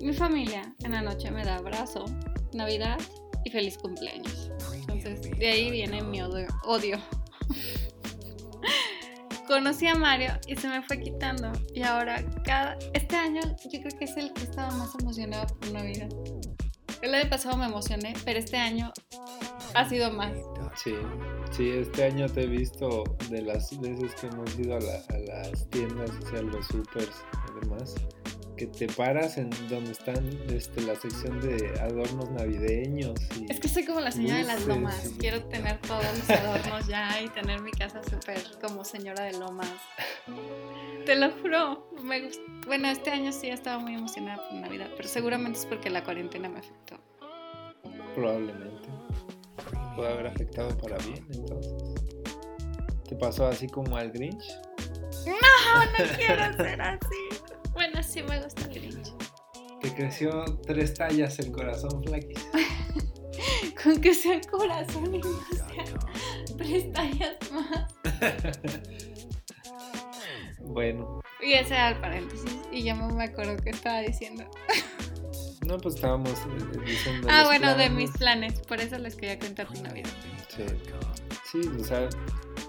Mi 0.00 0.12
familia 0.12 0.74
en 0.84 0.92
la 0.92 1.02
noche 1.02 1.30
me 1.30 1.44
da 1.44 1.56
abrazo, 1.56 2.04
Navidad 2.52 2.98
y 3.44 3.50
feliz 3.50 3.78
cumpleaños. 3.78 4.50
Entonces, 4.88 5.38
de 5.38 5.46
ahí 5.46 5.70
viene 5.70 6.02
mi 6.02 6.22
odio. 6.22 6.48
odio. 6.64 6.98
Conocí 9.46 9.86
a 9.86 9.94
Mario 9.94 10.32
y 10.46 10.56
se 10.56 10.68
me 10.68 10.82
fue 10.82 11.00
quitando. 11.00 11.52
Y 11.74 11.82
ahora, 11.82 12.24
cada. 12.44 12.78
Este 12.94 13.16
año, 13.16 13.42
yo 13.70 13.80
creo 13.80 13.98
que 13.98 14.04
es 14.06 14.16
el 14.16 14.32
que 14.32 14.42
estaba 14.42 14.70
más 14.76 14.94
emocionado 14.98 15.46
por 15.58 15.72
Navidad. 15.72 16.08
El 17.04 17.14
año 17.14 17.28
pasado 17.28 17.56
me 17.58 17.66
emocioné, 17.66 18.14
pero 18.24 18.38
este 18.38 18.56
año 18.56 18.90
ha 19.74 19.88
sido 19.88 20.10
más. 20.10 20.32
Sí, 20.82 20.94
sí, 21.52 21.68
este 21.70 22.04
año 22.04 22.26
te 22.28 22.44
he 22.44 22.46
visto 22.46 23.04
de 23.28 23.42
las 23.42 23.78
veces 23.78 24.14
que 24.14 24.26
hemos 24.28 24.58
ido 24.58 24.76
a, 24.76 24.80
la- 24.80 25.04
a 25.10 25.18
las 25.18 25.68
tiendas, 25.68 26.10
o 26.10 26.30
sea, 26.30 26.40
los 26.42 26.66
supers 26.66 27.12
y 27.50 27.60
demás, 27.60 27.94
que 28.56 28.66
te 28.68 28.86
paras 28.86 29.36
en 29.36 29.50
donde 29.68 29.92
están 29.92 30.26
este, 30.48 30.80
la 30.80 30.94
sección 30.96 31.40
de 31.42 31.78
adornos 31.80 32.30
navideños. 32.30 33.14
Y, 33.38 33.52
Es 33.52 33.60
que 33.60 33.68
soy 33.68 33.84
como 33.84 34.00
la 34.00 34.10
señora 34.10 34.38
de 34.38 34.44
las 34.44 34.64
lomas. 34.64 35.10
Quiero 35.18 35.44
tener 35.48 35.78
todos 35.82 36.04
los 36.18 36.30
adornos 36.30 36.86
ya 36.88 37.20
y 37.20 37.28
tener 37.28 37.60
mi 37.60 37.70
casa 37.72 38.00
súper 38.02 38.40
como 38.62 38.82
señora 38.84 39.24
de 39.24 39.38
lomas. 39.38 39.68
Te 41.06 41.16
lo 41.16 41.30
juro. 41.42 41.88
Me 42.02 42.22
gust- 42.22 42.40
Bueno, 42.66 42.88
este 42.88 43.10
año 43.10 43.30
sí 43.32 43.48
estaba 43.48 43.78
muy 43.78 43.94
emocionada 43.94 44.42
por 44.48 44.58
Navidad, 44.58 44.88
pero 44.96 45.08
seguramente 45.08 45.58
es 45.58 45.66
porque 45.66 45.90
la 45.90 46.02
cuarentena 46.02 46.48
me 46.48 46.58
afectó. 46.60 46.96
probablemente 48.14 48.88
puede 49.96 50.12
haber 50.12 50.26
afectado 50.28 50.76
para 50.78 50.96
bien, 50.98 51.26
entonces. 51.32 51.72
¿Te 53.08 53.16
pasó 53.16 53.46
así 53.46 53.66
como 53.68 53.96
al 53.96 54.10
Grinch? 54.12 54.44
No, 55.26 55.84
no 55.84 56.16
quiero 56.16 56.52
ser 56.56 56.80
así. 56.80 57.40
Bueno, 57.72 58.02
sí 58.02 58.22
me 58.22 58.40
gusta 58.42 58.62
el 58.62 58.70
Grinch. 58.80 59.12
Que 59.80 59.94
creció 59.94 60.44
tres 60.66 60.94
tallas 60.94 61.38
el 61.40 61.52
corazón 61.52 62.02
flaquis. 62.04 62.48
Con 63.82 64.00
que 64.00 64.14
sea 64.14 64.36
el 64.36 64.46
corazón 64.46 65.14
y 65.14 65.18
no 65.18 65.40
sea 65.52 65.84
tres 66.56 66.92
tallas 66.92 67.36
más. 67.52 67.94
bueno, 70.74 71.22
Y 71.40 71.52
ese 71.54 71.74
era 71.74 71.90
el 71.90 72.00
paréntesis. 72.00 72.58
Y 72.70 72.82
ya 72.82 72.94
no 72.94 73.08
me 73.08 73.24
acuerdo 73.24 73.56
qué 73.62 73.70
estaba 73.70 74.00
diciendo. 74.00 74.44
no, 75.66 75.78
pues 75.78 75.94
estábamos 75.94 76.32
eh, 76.32 76.78
diciendo. 76.84 77.28
Ah, 77.30 77.44
bueno, 77.46 77.74
de 77.76 77.88
mis 77.90 78.10
planes. 78.10 78.60
Por 78.60 78.80
eso 78.80 78.98
les 78.98 79.14
quería 79.16 79.38
contar 79.38 79.70
mi 79.70 79.80
Navidad. 79.80 80.10
Sí. 80.48 80.64
Sí, 81.50 81.68
o 81.80 81.84
sea, 81.84 82.08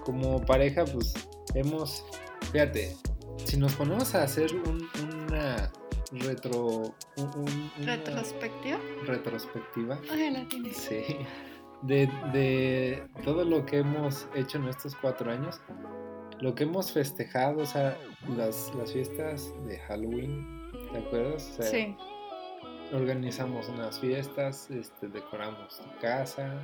como 0.04 0.40
pareja, 0.44 0.84
pues 0.84 1.12
hemos. 1.54 2.04
Fíjate, 2.52 2.96
si 3.44 3.56
nos 3.56 3.74
ponemos 3.74 4.14
a 4.14 4.22
hacer 4.22 4.54
un- 4.54 4.88
una 5.28 5.70
retro. 6.12 6.94
un- 7.16 7.30
un- 7.34 7.70
una 7.78 7.96
¿Retrospectiva? 7.96 8.78
retrospectiva. 9.04 9.98
Ay, 10.10 10.30
la 10.30 10.48
tienes. 10.48 10.76
Sí. 10.76 11.02
De, 11.82 12.06
de 12.32 13.02
todo 13.24 13.44
lo 13.44 13.66
que 13.66 13.78
hemos 13.78 14.26
hecho 14.34 14.58
en 14.58 14.68
estos 14.68 14.94
cuatro 14.96 15.30
años, 15.30 15.60
lo 16.40 16.54
que 16.54 16.64
hemos 16.64 16.92
festejado, 16.92 17.62
o 17.62 17.66
sea, 17.66 17.96
las, 18.36 18.72
las 18.74 18.92
fiestas 18.92 19.52
de 19.66 19.78
Halloween, 19.78 20.70
¿te 20.92 20.98
acuerdas? 20.98 21.50
O 21.58 21.62
sea, 21.62 21.70
Sí. 21.70 21.96
Organizamos 22.92 23.68
unas 23.68 23.98
fiestas, 23.98 24.70
este, 24.70 25.08
decoramos 25.08 25.76
tu 25.76 26.00
casa, 26.00 26.54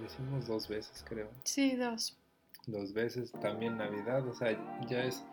lo, 0.00 0.04
hicimos 0.04 0.48
dos 0.48 0.66
veces, 0.68 1.04
creo. 1.08 1.28
Sí, 1.44 1.76
dos. 1.76 2.18
Dos 2.66 2.92
veces 2.92 3.30
también 3.40 3.76
Navidad, 3.78 4.26
o 4.26 4.34
sea, 4.34 4.58
ya 4.88 5.04
es 5.04 5.24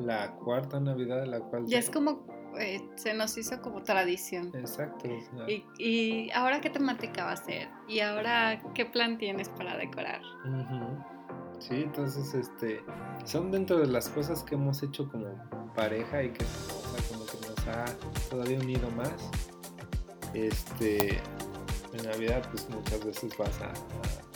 la 0.00 0.32
cuarta 0.38 0.80
Navidad 0.80 1.20
de 1.20 1.26
la 1.28 1.38
cual. 1.40 1.66
Ya 1.66 1.78
es 1.78 1.88
como. 1.88 2.26
eh, 2.58 2.80
se 2.96 3.14
nos 3.14 3.36
hizo 3.38 3.60
como 3.62 3.82
tradición. 3.82 4.50
Exacto. 4.54 5.08
Y, 5.46 5.64
y 5.78 6.30
ahora 6.32 6.60
qué 6.60 6.70
temática 6.70 7.24
va 7.24 7.32
a 7.32 7.36
ser? 7.36 7.68
¿Y 7.88 8.00
ahora 8.00 8.60
qué 8.74 8.86
plan 8.86 9.18
tienes 9.18 9.48
para 9.50 9.76
decorar? 9.76 10.20
Ujú. 10.44 11.15
Sí, 11.58 11.82
entonces, 11.82 12.34
este, 12.34 12.82
son 13.24 13.50
dentro 13.50 13.78
de 13.78 13.86
las 13.86 14.08
cosas 14.08 14.42
que 14.42 14.54
hemos 14.54 14.82
hecho 14.82 15.08
como 15.10 15.26
pareja 15.74 16.22
y 16.22 16.30
que, 16.30 16.44
o 16.44 16.96
sea, 16.96 17.08
como 17.08 17.26
que 17.26 17.38
nos 17.48 17.66
ha 17.68 17.84
todavía 18.28 18.58
unido 18.58 18.90
más. 18.90 19.12
Este, 20.34 21.20
en 21.92 22.04
Navidad, 22.04 22.46
pues 22.50 22.68
muchas 22.68 23.04
veces 23.04 23.36
vas 23.38 23.60
a, 23.62 23.72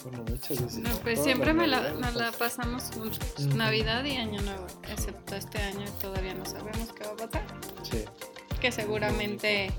bueno, 0.04 0.24
muchas 0.28 0.62
veces. 0.62 0.78
No, 0.78 0.90
pues 1.02 1.22
siempre 1.22 1.52
me 1.52 1.66
la, 1.66 1.92
nos 1.92 2.36
pasamos 2.36 2.84
juntos. 2.94 3.46
Navidad 3.54 4.04
y 4.04 4.16
Año 4.16 4.40
Nuevo. 4.42 4.66
Excepto 4.90 5.36
este 5.36 5.58
año 5.58 5.86
todavía 6.00 6.34
no 6.34 6.44
sabemos 6.46 6.92
qué 6.92 7.04
va 7.04 7.12
a 7.12 7.16
pasar. 7.16 7.44
Sí, 7.82 8.04
Que 8.60 8.72
seguramente 8.72 9.70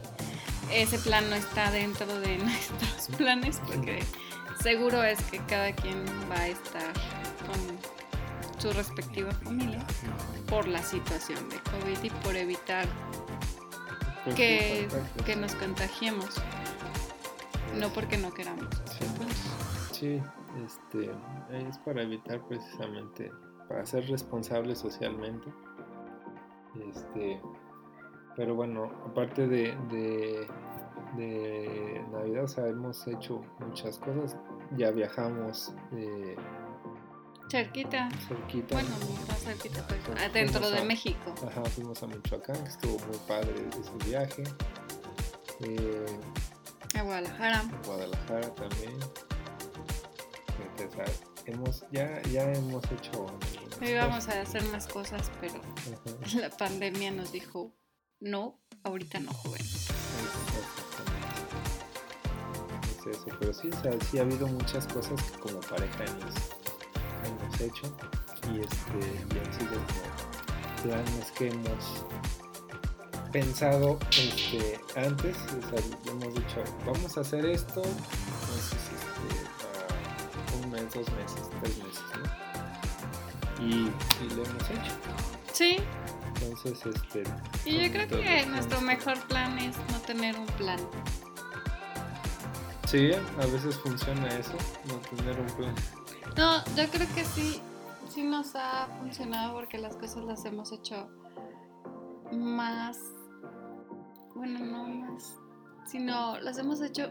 ese 0.72 1.00
plan 1.00 1.30
no 1.30 1.36
está 1.36 1.72
dentro 1.72 2.08
de 2.20 2.38
nuestros 2.80 3.18
planes 3.18 3.60
porque 3.66 4.00
seguro 4.62 5.04
es 5.04 5.22
que 5.24 5.40
cada 5.46 5.74
quien 5.74 6.06
va 6.30 6.36
a 6.36 6.48
estar 6.48 6.94
su 8.62 8.72
respectiva 8.74 9.32
familia 9.32 9.80
por 10.48 10.68
la 10.68 10.84
situación 10.84 11.50
de 11.50 11.58
COVID 11.72 12.04
y 12.04 12.10
por 12.24 12.36
evitar 12.36 12.86
que, 14.36 14.88
que 15.26 15.36
nos 15.36 15.56
contagiemos. 15.56 16.40
No 17.80 17.90
porque 17.90 18.18
no 18.18 18.32
queramos. 18.32 18.68
Sí. 18.86 19.06
Sí, 19.92 20.22
este, 20.64 21.12
es 21.68 21.78
para 21.80 22.04
evitar 22.04 22.46
precisamente, 22.48 23.32
para 23.68 23.84
ser 23.86 24.08
responsable 24.08 24.76
socialmente. 24.76 25.52
Este, 26.90 27.42
pero 28.36 28.54
bueno, 28.56 28.92
aparte 29.08 29.48
de, 29.48 29.76
de, 29.90 30.48
de 31.18 32.06
Navidad, 32.12 32.44
o 32.44 32.48
sea, 32.48 32.68
hemos 32.68 33.08
hecho 33.08 33.42
muchas 33.60 33.98
cosas. 34.00 34.38
Ya 34.78 34.92
viajamos 34.92 35.74
eh, 35.94 36.36
Cerquita. 37.52 38.10
cerquita. 38.28 38.76
Bueno, 38.76 38.90
no 39.28 39.36
cerquita, 39.36 39.86
pues, 39.88 40.00
Fuimos 40.06 40.22
adentro 40.24 40.70
de 40.72 40.80
a- 40.80 40.84
México. 40.86 41.36
Ajá, 41.48 41.64
fuimos 41.66 42.02
a 42.02 42.08
Michoacán, 42.08 42.64
que 42.64 42.70
estuvo 42.70 42.98
muy 43.08 43.18
padre 43.28 43.54
ese 43.80 44.10
viaje. 44.10 44.44
Eh, 45.60 46.06
A 46.98 47.02
Guadalajara. 47.04 47.64
Guadalajara 47.86 48.54
también. 48.56 48.98
Sea, 50.96 51.06
hemos, 51.46 51.86
ya, 51.92 52.22
ya 52.24 52.52
hemos 52.54 52.84
hecho. 52.92 53.28
Íbamos 53.82 54.28
a 54.30 54.42
hacer 54.42 54.64
más 54.72 54.88
cosas, 54.88 55.30
pero. 55.40 55.62
Ajá, 56.24 56.40
la 56.40 56.50
pandemia 56.50 57.12
nos 57.12 57.32
dijo, 57.32 57.72
no, 58.20 58.60
ahorita 58.84 59.20
no, 59.20 59.32
joven. 59.32 59.62
exactamente. 59.62 61.22
Es 63.00 63.18
eso, 63.18 63.26
pero 63.40 63.54
sí, 63.54 63.70
o 63.72 63.82
sea, 63.82 63.92
sí 64.10 64.18
ha 64.18 64.22
habido 64.24 64.48
muchas 64.48 64.88
cosas 64.88 65.22
que 65.22 65.40
como 65.40 65.60
pareja 65.62 66.04
hemos, 66.06 66.34
hemos 67.32 67.62
hecho 67.62 67.88
y, 68.52 68.60
este, 68.60 69.36
y 69.36 69.40
han 69.40 69.54
sido 69.54 69.78
planes 70.84 71.32
que 71.38 71.50
hemos 71.50 72.06
pensado 73.32 73.98
este, 74.12 74.80
antes, 74.96 75.38
o 75.38 75.70
sea, 75.70 75.80
hemos 76.12 76.34
dicho, 76.34 76.64
vamos 76.86 77.18
a 77.18 77.22
hacer 77.22 77.46
esto, 77.46 77.82
entonces, 77.82 78.80
este, 78.98 80.62
un 80.64 80.72
mes, 80.72 80.94
dos 80.94 81.08
meses, 81.12 81.50
tres 81.62 81.78
meses, 81.78 82.04
¿no? 82.18 83.66
Y, 83.66 83.74
y 84.26 84.30
lo 84.36 84.44
hemos 84.44 84.70
hecho. 84.70 84.92
Sí, 85.54 85.78
Entonces, 86.42 86.86
este. 86.86 87.24
y 87.66 87.84
yo 87.84 87.92
creo 87.92 88.08
que 88.08 88.46
nuestro 88.48 88.80
planes. 88.80 89.06
mejor 89.06 89.28
plan 89.28 89.60
es 89.60 89.78
no 89.92 90.00
tener 90.02 90.36
un 90.38 90.48
plan. 90.48 90.80
Sí, 92.88 93.12
a 93.14 93.46
veces 93.46 93.76
funciona 93.78 94.28
eso, 94.30 94.54
no 94.88 94.96
tener 95.16 95.40
un 95.40 95.48
plan. 95.56 95.76
No, 96.38 96.64
yo 96.76 96.88
creo 96.92 97.08
que 97.14 97.24
sí, 97.26 97.60
sí 98.10 98.24
nos 98.24 98.56
ha 98.56 98.88
funcionado 99.00 99.54
porque 99.54 99.78
las 99.78 99.96
cosas 99.98 100.24
las 100.26 100.46
hemos 100.46 100.72
hecho 100.72 101.10
más, 102.32 102.98
bueno, 104.36 104.60
no 104.60 104.84
más, 104.88 105.38
sino 105.86 106.40
las 106.40 106.58
hemos 106.58 106.82
hecho 106.82 107.10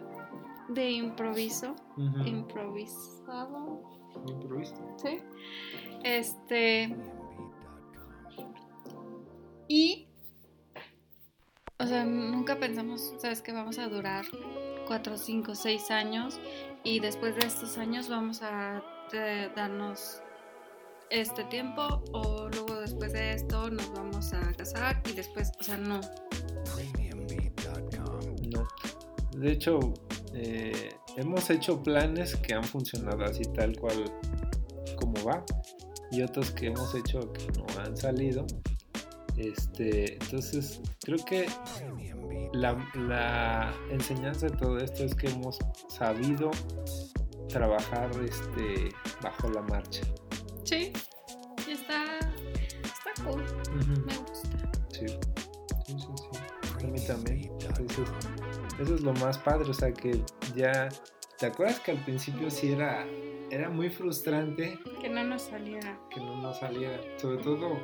de 0.69 0.91
improviso, 0.91 1.75
Ujú. 1.97 2.25
improvisado, 2.25 3.83
Improviso. 4.27 4.75
¿sí? 4.97 5.19
Este. 6.03 6.97
Y. 9.69 10.09
O 11.79 11.87
sea, 11.87 12.05
nunca 12.05 12.59
pensamos, 12.59 13.15
¿sabes? 13.19 13.41
Que 13.41 13.53
vamos 13.53 13.79
a 13.79 13.89
durar 13.89 14.25
4, 14.87 15.17
5, 15.17 15.55
6 15.55 15.91
años 15.91 16.39
y 16.85 17.01
después 17.01 17.37
de 17.37 17.47
estos 17.47 17.79
años 17.79 18.09
vamos 18.09 18.43
a 18.43 18.83
darnos 19.13 20.23
este 21.11 21.45
tiempo 21.45 22.03
o 22.13 22.49
luego 22.49 22.81
después 22.81 23.13
de 23.13 23.35
esto 23.35 23.69
nos 23.71 23.93
vamos 23.93 24.33
a 24.33 24.53
casar 24.53 25.03
y 25.11 25.13
después, 25.13 25.51
o 25.59 25.63
sea, 25.63 25.77
no. 25.77 26.01
No. 28.53 28.69
De 29.37 29.53
hecho, 29.53 29.81
eh, 30.35 30.91
hemos 31.17 31.51
hecho 31.51 31.83
planes 31.83 32.37
que 32.37 32.55
han 32.55 32.65
funcionado 32.65 33.25
así 33.25 33.43
tal 33.55 33.77
cual 33.79 34.05
como 34.97 35.25
va 35.25 35.45
y 36.11 36.23
otros 36.23 36.51
que 36.53 36.69
hemos 36.69 36.95
hecho 36.95 37.33
que 37.33 37.47
no 37.59 37.67
han 37.81 37.97
salido. 37.97 38.47
Este, 39.37 40.15
entonces, 40.15 40.81
creo 41.03 41.25
que 41.25 41.47
la, 42.53 42.77
la 42.95 43.73
enseñanza 43.91 44.47
de 44.47 44.57
todo 44.57 44.79
esto 44.79 45.05
es 45.05 45.15
que 45.15 45.29
hemos 45.29 45.59
sabido 45.89 46.51
trabajar 47.51 48.11
este, 48.25 48.95
bajo 49.23 49.49
la 49.51 49.63
marcha. 49.63 50.03
Sí, 50.65 50.93
y 51.67 51.73
está, 51.73 52.19
está 52.83 53.25
cool, 53.25 53.45
me 54.07 54.17
gusta. 54.17 54.49
Sí, 54.93 55.07
sí, 55.87 55.95
sí, 55.99 56.13
sí. 56.17 56.85
A 56.85 56.87
mí 56.87 57.01
también. 57.07 57.51
Entonces, 57.61 58.09
eso 58.81 58.95
es 58.95 59.01
lo 59.03 59.13
más 59.15 59.39
padre, 59.39 59.71
o 59.71 59.75
sea 59.75 59.93
que 59.93 60.23
ya... 60.55 60.89
¿Te 61.39 61.47
acuerdas 61.47 61.81
que 61.81 61.93
al 61.93 62.05
principio 62.05 62.51
sí 62.51 62.73
era, 62.73 63.07
era 63.51 63.71
muy 63.71 63.89
frustrante 63.89 64.79
Que 65.01 65.09
no 65.09 65.25
nos 65.25 65.41
saliera. 65.43 65.99
que 66.11 66.21
no 66.21 66.37
nos 66.37 66.59
saliera? 66.61 67.01
Sobre 67.17 67.43
todo, 67.43 67.79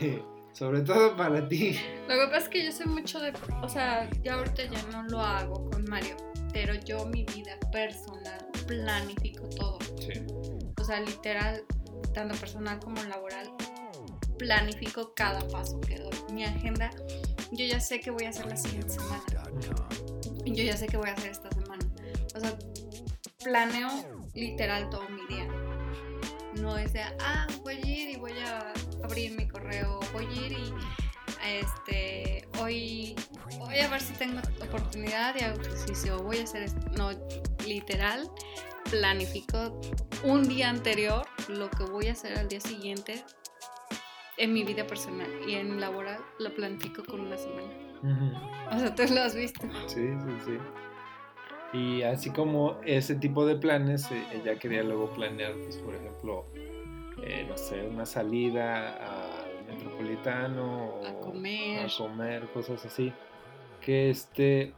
sobre 0.52 0.80
todo 0.82 1.16
para 1.16 1.48
ti. 1.48 1.76
Lo 2.08 2.14
que 2.14 2.26
pasa 2.26 2.38
es 2.38 2.48
que 2.48 2.64
yo 2.64 2.70
soy 2.70 2.86
mucho 2.86 3.18
de, 3.18 3.32
o 3.62 3.68
sea, 3.68 4.08
ya 4.22 4.34
ahorita 4.34 4.62
ya 4.64 4.82
no 4.92 5.02
lo 5.08 5.20
hago 5.20 5.68
con 5.70 5.84
Mario, 5.90 6.16
pero 6.52 6.74
yo 6.74 7.04
mi 7.06 7.24
vida 7.24 7.58
personal 7.72 8.49
planifico 8.70 9.48
todo. 9.48 9.78
Sí. 9.98 10.12
O 10.80 10.84
sea, 10.84 11.00
literal, 11.00 11.64
tanto 12.14 12.36
personal 12.36 12.78
como 12.78 13.02
laboral, 13.02 13.50
planifico 14.38 15.12
cada 15.14 15.46
paso 15.48 15.80
que 15.80 15.98
doy. 15.98 16.14
Mi 16.32 16.44
agenda, 16.44 16.90
yo 17.50 17.66
ya 17.66 17.80
sé 17.80 18.00
qué 18.00 18.10
voy 18.10 18.24
a 18.24 18.30
hacer 18.30 18.46
la 18.46 18.56
siguiente 18.56 18.90
semana. 18.90 19.22
Yo 20.46 20.64
ya 20.64 20.76
sé 20.76 20.86
qué 20.86 20.96
voy 20.96 21.08
a 21.08 21.14
hacer 21.14 21.30
esta 21.30 21.50
semana. 21.50 21.84
O 22.34 22.40
sea, 22.40 22.56
planeo 23.44 23.90
literal 24.34 24.88
todo 24.88 25.08
mi 25.08 25.26
día. 25.26 25.46
no 26.60 26.78
es 26.78 26.92
de, 26.92 27.02
ah, 27.02 27.46
voy 27.62 27.74
a 27.74 27.86
ir 27.86 28.10
y 28.10 28.16
voy 28.16 28.38
a 28.38 28.72
abrir 29.02 29.36
mi 29.36 29.48
correo, 29.48 30.00
voy 30.12 30.26
a 30.26 30.46
ir 30.46 30.52
y 30.52 30.72
este, 31.46 32.46
hoy 32.60 33.16
voy 33.58 33.78
a 33.78 33.88
ver 33.88 34.00
si 34.00 34.12
tengo 34.14 34.40
oportunidad 34.60 35.34
de 35.34 35.44
hago 35.44 35.60
ejercicio, 35.60 36.22
voy 36.22 36.38
a 36.38 36.44
hacer 36.44 36.62
esto. 36.62 36.80
No, 36.96 37.10
literal, 37.66 38.28
planifico 38.90 39.80
un 40.24 40.48
día 40.48 40.68
anterior 40.68 41.26
lo 41.48 41.70
que 41.70 41.84
voy 41.84 42.08
a 42.08 42.12
hacer 42.12 42.38
al 42.38 42.48
día 42.48 42.60
siguiente 42.60 43.22
en 44.36 44.52
mi 44.52 44.64
vida 44.64 44.86
personal 44.86 45.28
y 45.46 45.54
en 45.54 45.80
laboral 45.80 46.20
lo 46.38 46.54
planifico 46.54 47.04
con 47.04 47.20
una 47.20 47.36
semana. 47.36 47.68
O 48.72 48.78
sea, 48.78 48.94
tú 48.94 49.02
lo 49.12 49.20
has 49.20 49.34
visto. 49.34 49.60
Sí, 49.86 50.08
sí, 50.08 50.36
sí. 50.46 50.58
Y 51.72 52.02
así 52.02 52.30
como 52.30 52.80
ese 52.84 53.14
tipo 53.14 53.44
de 53.46 53.56
planes, 53.56 54.10
eh, 54.10 54.24
ella 54.32 54.58
quería 54.58 54.82
luego 54.82 55.10
planear, 55.10 55.52
pues, 55.62 55.76
por 55.76 55.94
ejemplo, 55.94 56.46
eh, 57.22 57.44
no 57.48 57.56
sé, 57.56 57.82
una 57.86 58.06
salida 58.06 59.42
al 59.42 59.64
metropolitano 59.66 60.94
A 61.06 61.12
comer. 61.20 61.86
a 61.86 61.88
comer, 61.96 62.48
cosas 62.52 62.84
así. 62.86 63.12
Que 63.80 64.10
este 64.10 64.72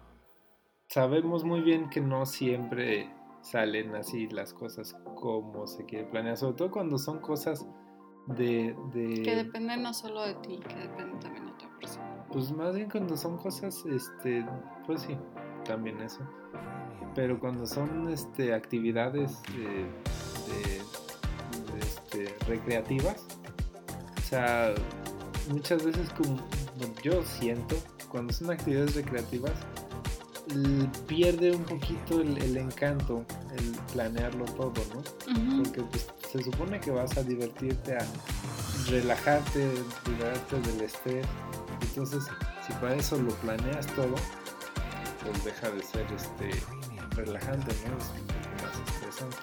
sabemos 0.92 1.42
muy 1.44 1.60
bien 1.62 1.88
que 1.88 2.00
no 2.00 2.26
siempre 2.26 3.10
salen 3.40 3.94
así 3.94 4.28
las 4.28 4.52
cosas 4.52 4.94
como 5.14 5.66
se 5.66 5.84
quiere 5.86 6.04
planear, 6.04 6.36
sobre 6.36 6.54
todo 6.56 6.70
cuando 6.70 6.98
son 6.98 7.18
cosas 7.20 7.66
de, 8.26 8.76
de- 8.92 9.22
Que 9.22 9.34
depende 9.36 9.76
no 9.78 9.94
solo 9.94 10.22
de 10.22 10.34
ti, 10.36 10.60
que 10.68 10.74
depende 10.76 11.18
también 11.20 11.46
de 11.46 11.52
otra 11.52 11.68
persona. 11.80 12.24
pues 12.30 12.52
más 12.52 12.74
bien 12.74 12.88
cuando 12.90 13.16
son 13.16 13.38
cosas, 13.38 13.84
este, 13.86 14.44
pues 14.86 15.02
sí, 15.02 15.16
también 15.64 16.00
eso. 16.02 16.20
Pero 17.14 17.38
cuando 17.40 17.66
son 17.66 18.08
este, 18.10 18.54
actividades 18.54 19.42
eh, 19.56 19.86
de- 20.46 21.72
de, 21.72 21.78
este, 21.80 22.36
recreativas, 22.46 23.26
o 24.18 24.20
sea, 24.20 24.74
muchas 25.50 25.84
veces 25.84 26.10
como 26.10 26.36
yo 27.02 27.22
siento, 27.22 27.76
cuando 28.10 28.32
son 28.32 28.50
actividades 28.50 28.94
recreativas, 28.94 29.52
pierde 31.06 31.52
un 31.52 31.64
poquito 31.64 32.20
el, 32.20 32.36
el 32.42 32.56
encanto, 32.56 33.24
el 33.56 33.72
planearlo 33.92 34.44
todo, 34.46 34.72
¿no? 34.94 35.62
Porque 35.62 35.82
pues, 35.82 36.08
se 36.30 36.42
supone 36.42 36.80
que 36.80 36.90
vas 36.90 37.16
a 37.16 37.22
divertirte, 37.22 37.96
a 37.96 38.06
relajarte, 38.88 39.72
liberarte 40.06 40.60
del 40.60 40.80
estrés. 40.82 41.26
Entonces, 41.82 42.24
si 42.66 42.72
para 42.74 42.94
eso 42.96 43.16
lo 43.18 43.30
planeas 43.36 43.86
todo, 43.88 44.14
pues 45.22 45.44
deja 45.44 45.70
de 45.70 45.82
ser 45.82 46.06
este 46.12 46.50
relajante, 47.14 47.74
¿no? 47.88 47.96
Es 47.98 48.10
un 48.10 48.26
poco 48.26 48.64
más 48.64 48.94
estresante. 48.94 49.36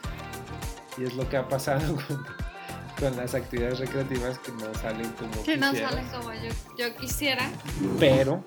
Y 0.98 1.04
es 1.04 1.14
lo 1.16 1.30
que 1.30 1.38
ha 1.38 1.48
pasado 1.48 1.96
con, 2.08 2.26
con 3.00 3.18
las 3.18 3.34
actividades 3.36 3.80
recreativas 3.80 4.38
que 4.40 4.52
no 4.52 4.74
salen 4.76 5.10
como 5.14 5.44
Que 5.44 5.56
no 5.56 5.72
quisieras. 5.72 5.92
salen 5.94 6.08
como 6.10 6.34
yo, 6.34 6.50
yo 6.78 6.96
quisiera, 6.98 7.50
Pero, 8.00 8.44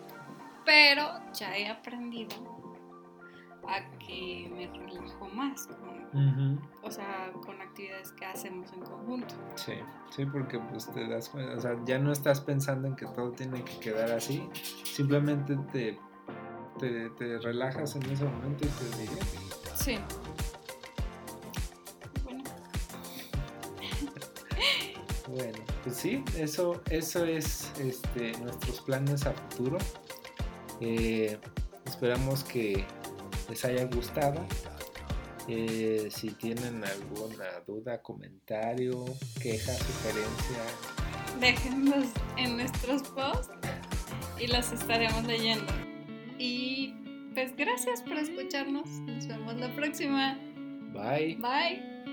pero 0.72 1.06
ya 1.34 1.54
he 1.54 1.68
aprendido 1.68 2.34
a 3.68 3.98
que 3.98 4.50
me 4.50 4.66
relajo 4.68 5.28
más, 5.28 5.66
con, 5.66 6.58
o 6.82 6.90
sea, 6.90 7.30
con 7.44 7.60
actividades 7.60 8.10
que 8.12 8.24
hacemos 8.24 8.72
en 8.72 8.80
conjunto. 8.80 9.34
sí, 9.54 9.74
sí, 10.10 10.24
porque 10.24 10.58
pues 10.58 10.90
te 10.90 11.06
das 11.06 11.28
cuenta, 11.28 11.56
o 11.56 11.60
sea, 11.60 11.76
ya 11.84 11.98
no 11.98 12.10
estás 12.10 12.40
pensando 12.40 12.88
en 12.88 12.96
que 12.96 13.04
todo 13.04 13.32
tiene 13.32 13.62
que 13.62 13.78
quedar 13.80 14.12
así, 14.12 14.48
simplemente 14.82 15.58
te, 15.72 15.98
te, 16.78 17.10
te 17.10 17.38
relajas 17.40 17.94
en 17.96 18.10
ese 18.10 18.24
momento 18.24 18.64
y 18.64 18.68
te 18.68 18.96
diviertes. 18.96 19.40
Sí. 19.74 19.98
Bueno, 22.24 22.44
Bueno, 25.28 25.58
pues 25.82 25.96
sí, 25.96 26.24
eso, 26.38 26.80
eso 26.88 27.26
es 27.26 27.70
este, 27.78 28.32
nuestros 28.38 28.80
planes 28.80 29.26
a 29.26 29.32
futuro. 29.32 29.76
Eh, 30.84 31.38
esperamos 31.86 32.42
que 32.42 32.84
les 33.48 33.64
haya 33.64 33.84
gustado. 33.86 34.44
Eh, 35.48 36.08
si 36.10 36.30
tienen 36.30 36.84
alguna 36.84 37.60
duda, 37.66 38.00
comentario, 38.02 39.04
queja, 39.40 39.72
sugerencia, 39.72 40.62
déjenlos 41.40 42.06
en 42.36 42.56
nuestros 42.56 43.02
posts 43.08 43.50
y 44.38 44.46
los 44.46 44.72
estaremos 44.72 45.24
leyendo. 45.24 45.72
Y 46.38 46.94
pues 47.34 47.56
gracias 47.56 48.02
por 48.02 48.18
escucharnos. 48.18 48.88
Nos 48.88 49.26
vemos 49.26 49.56
la 49.56 49.74
próxima. 49.74 50.38
bye. 50.92 51.36
Bye. 51.36 52.11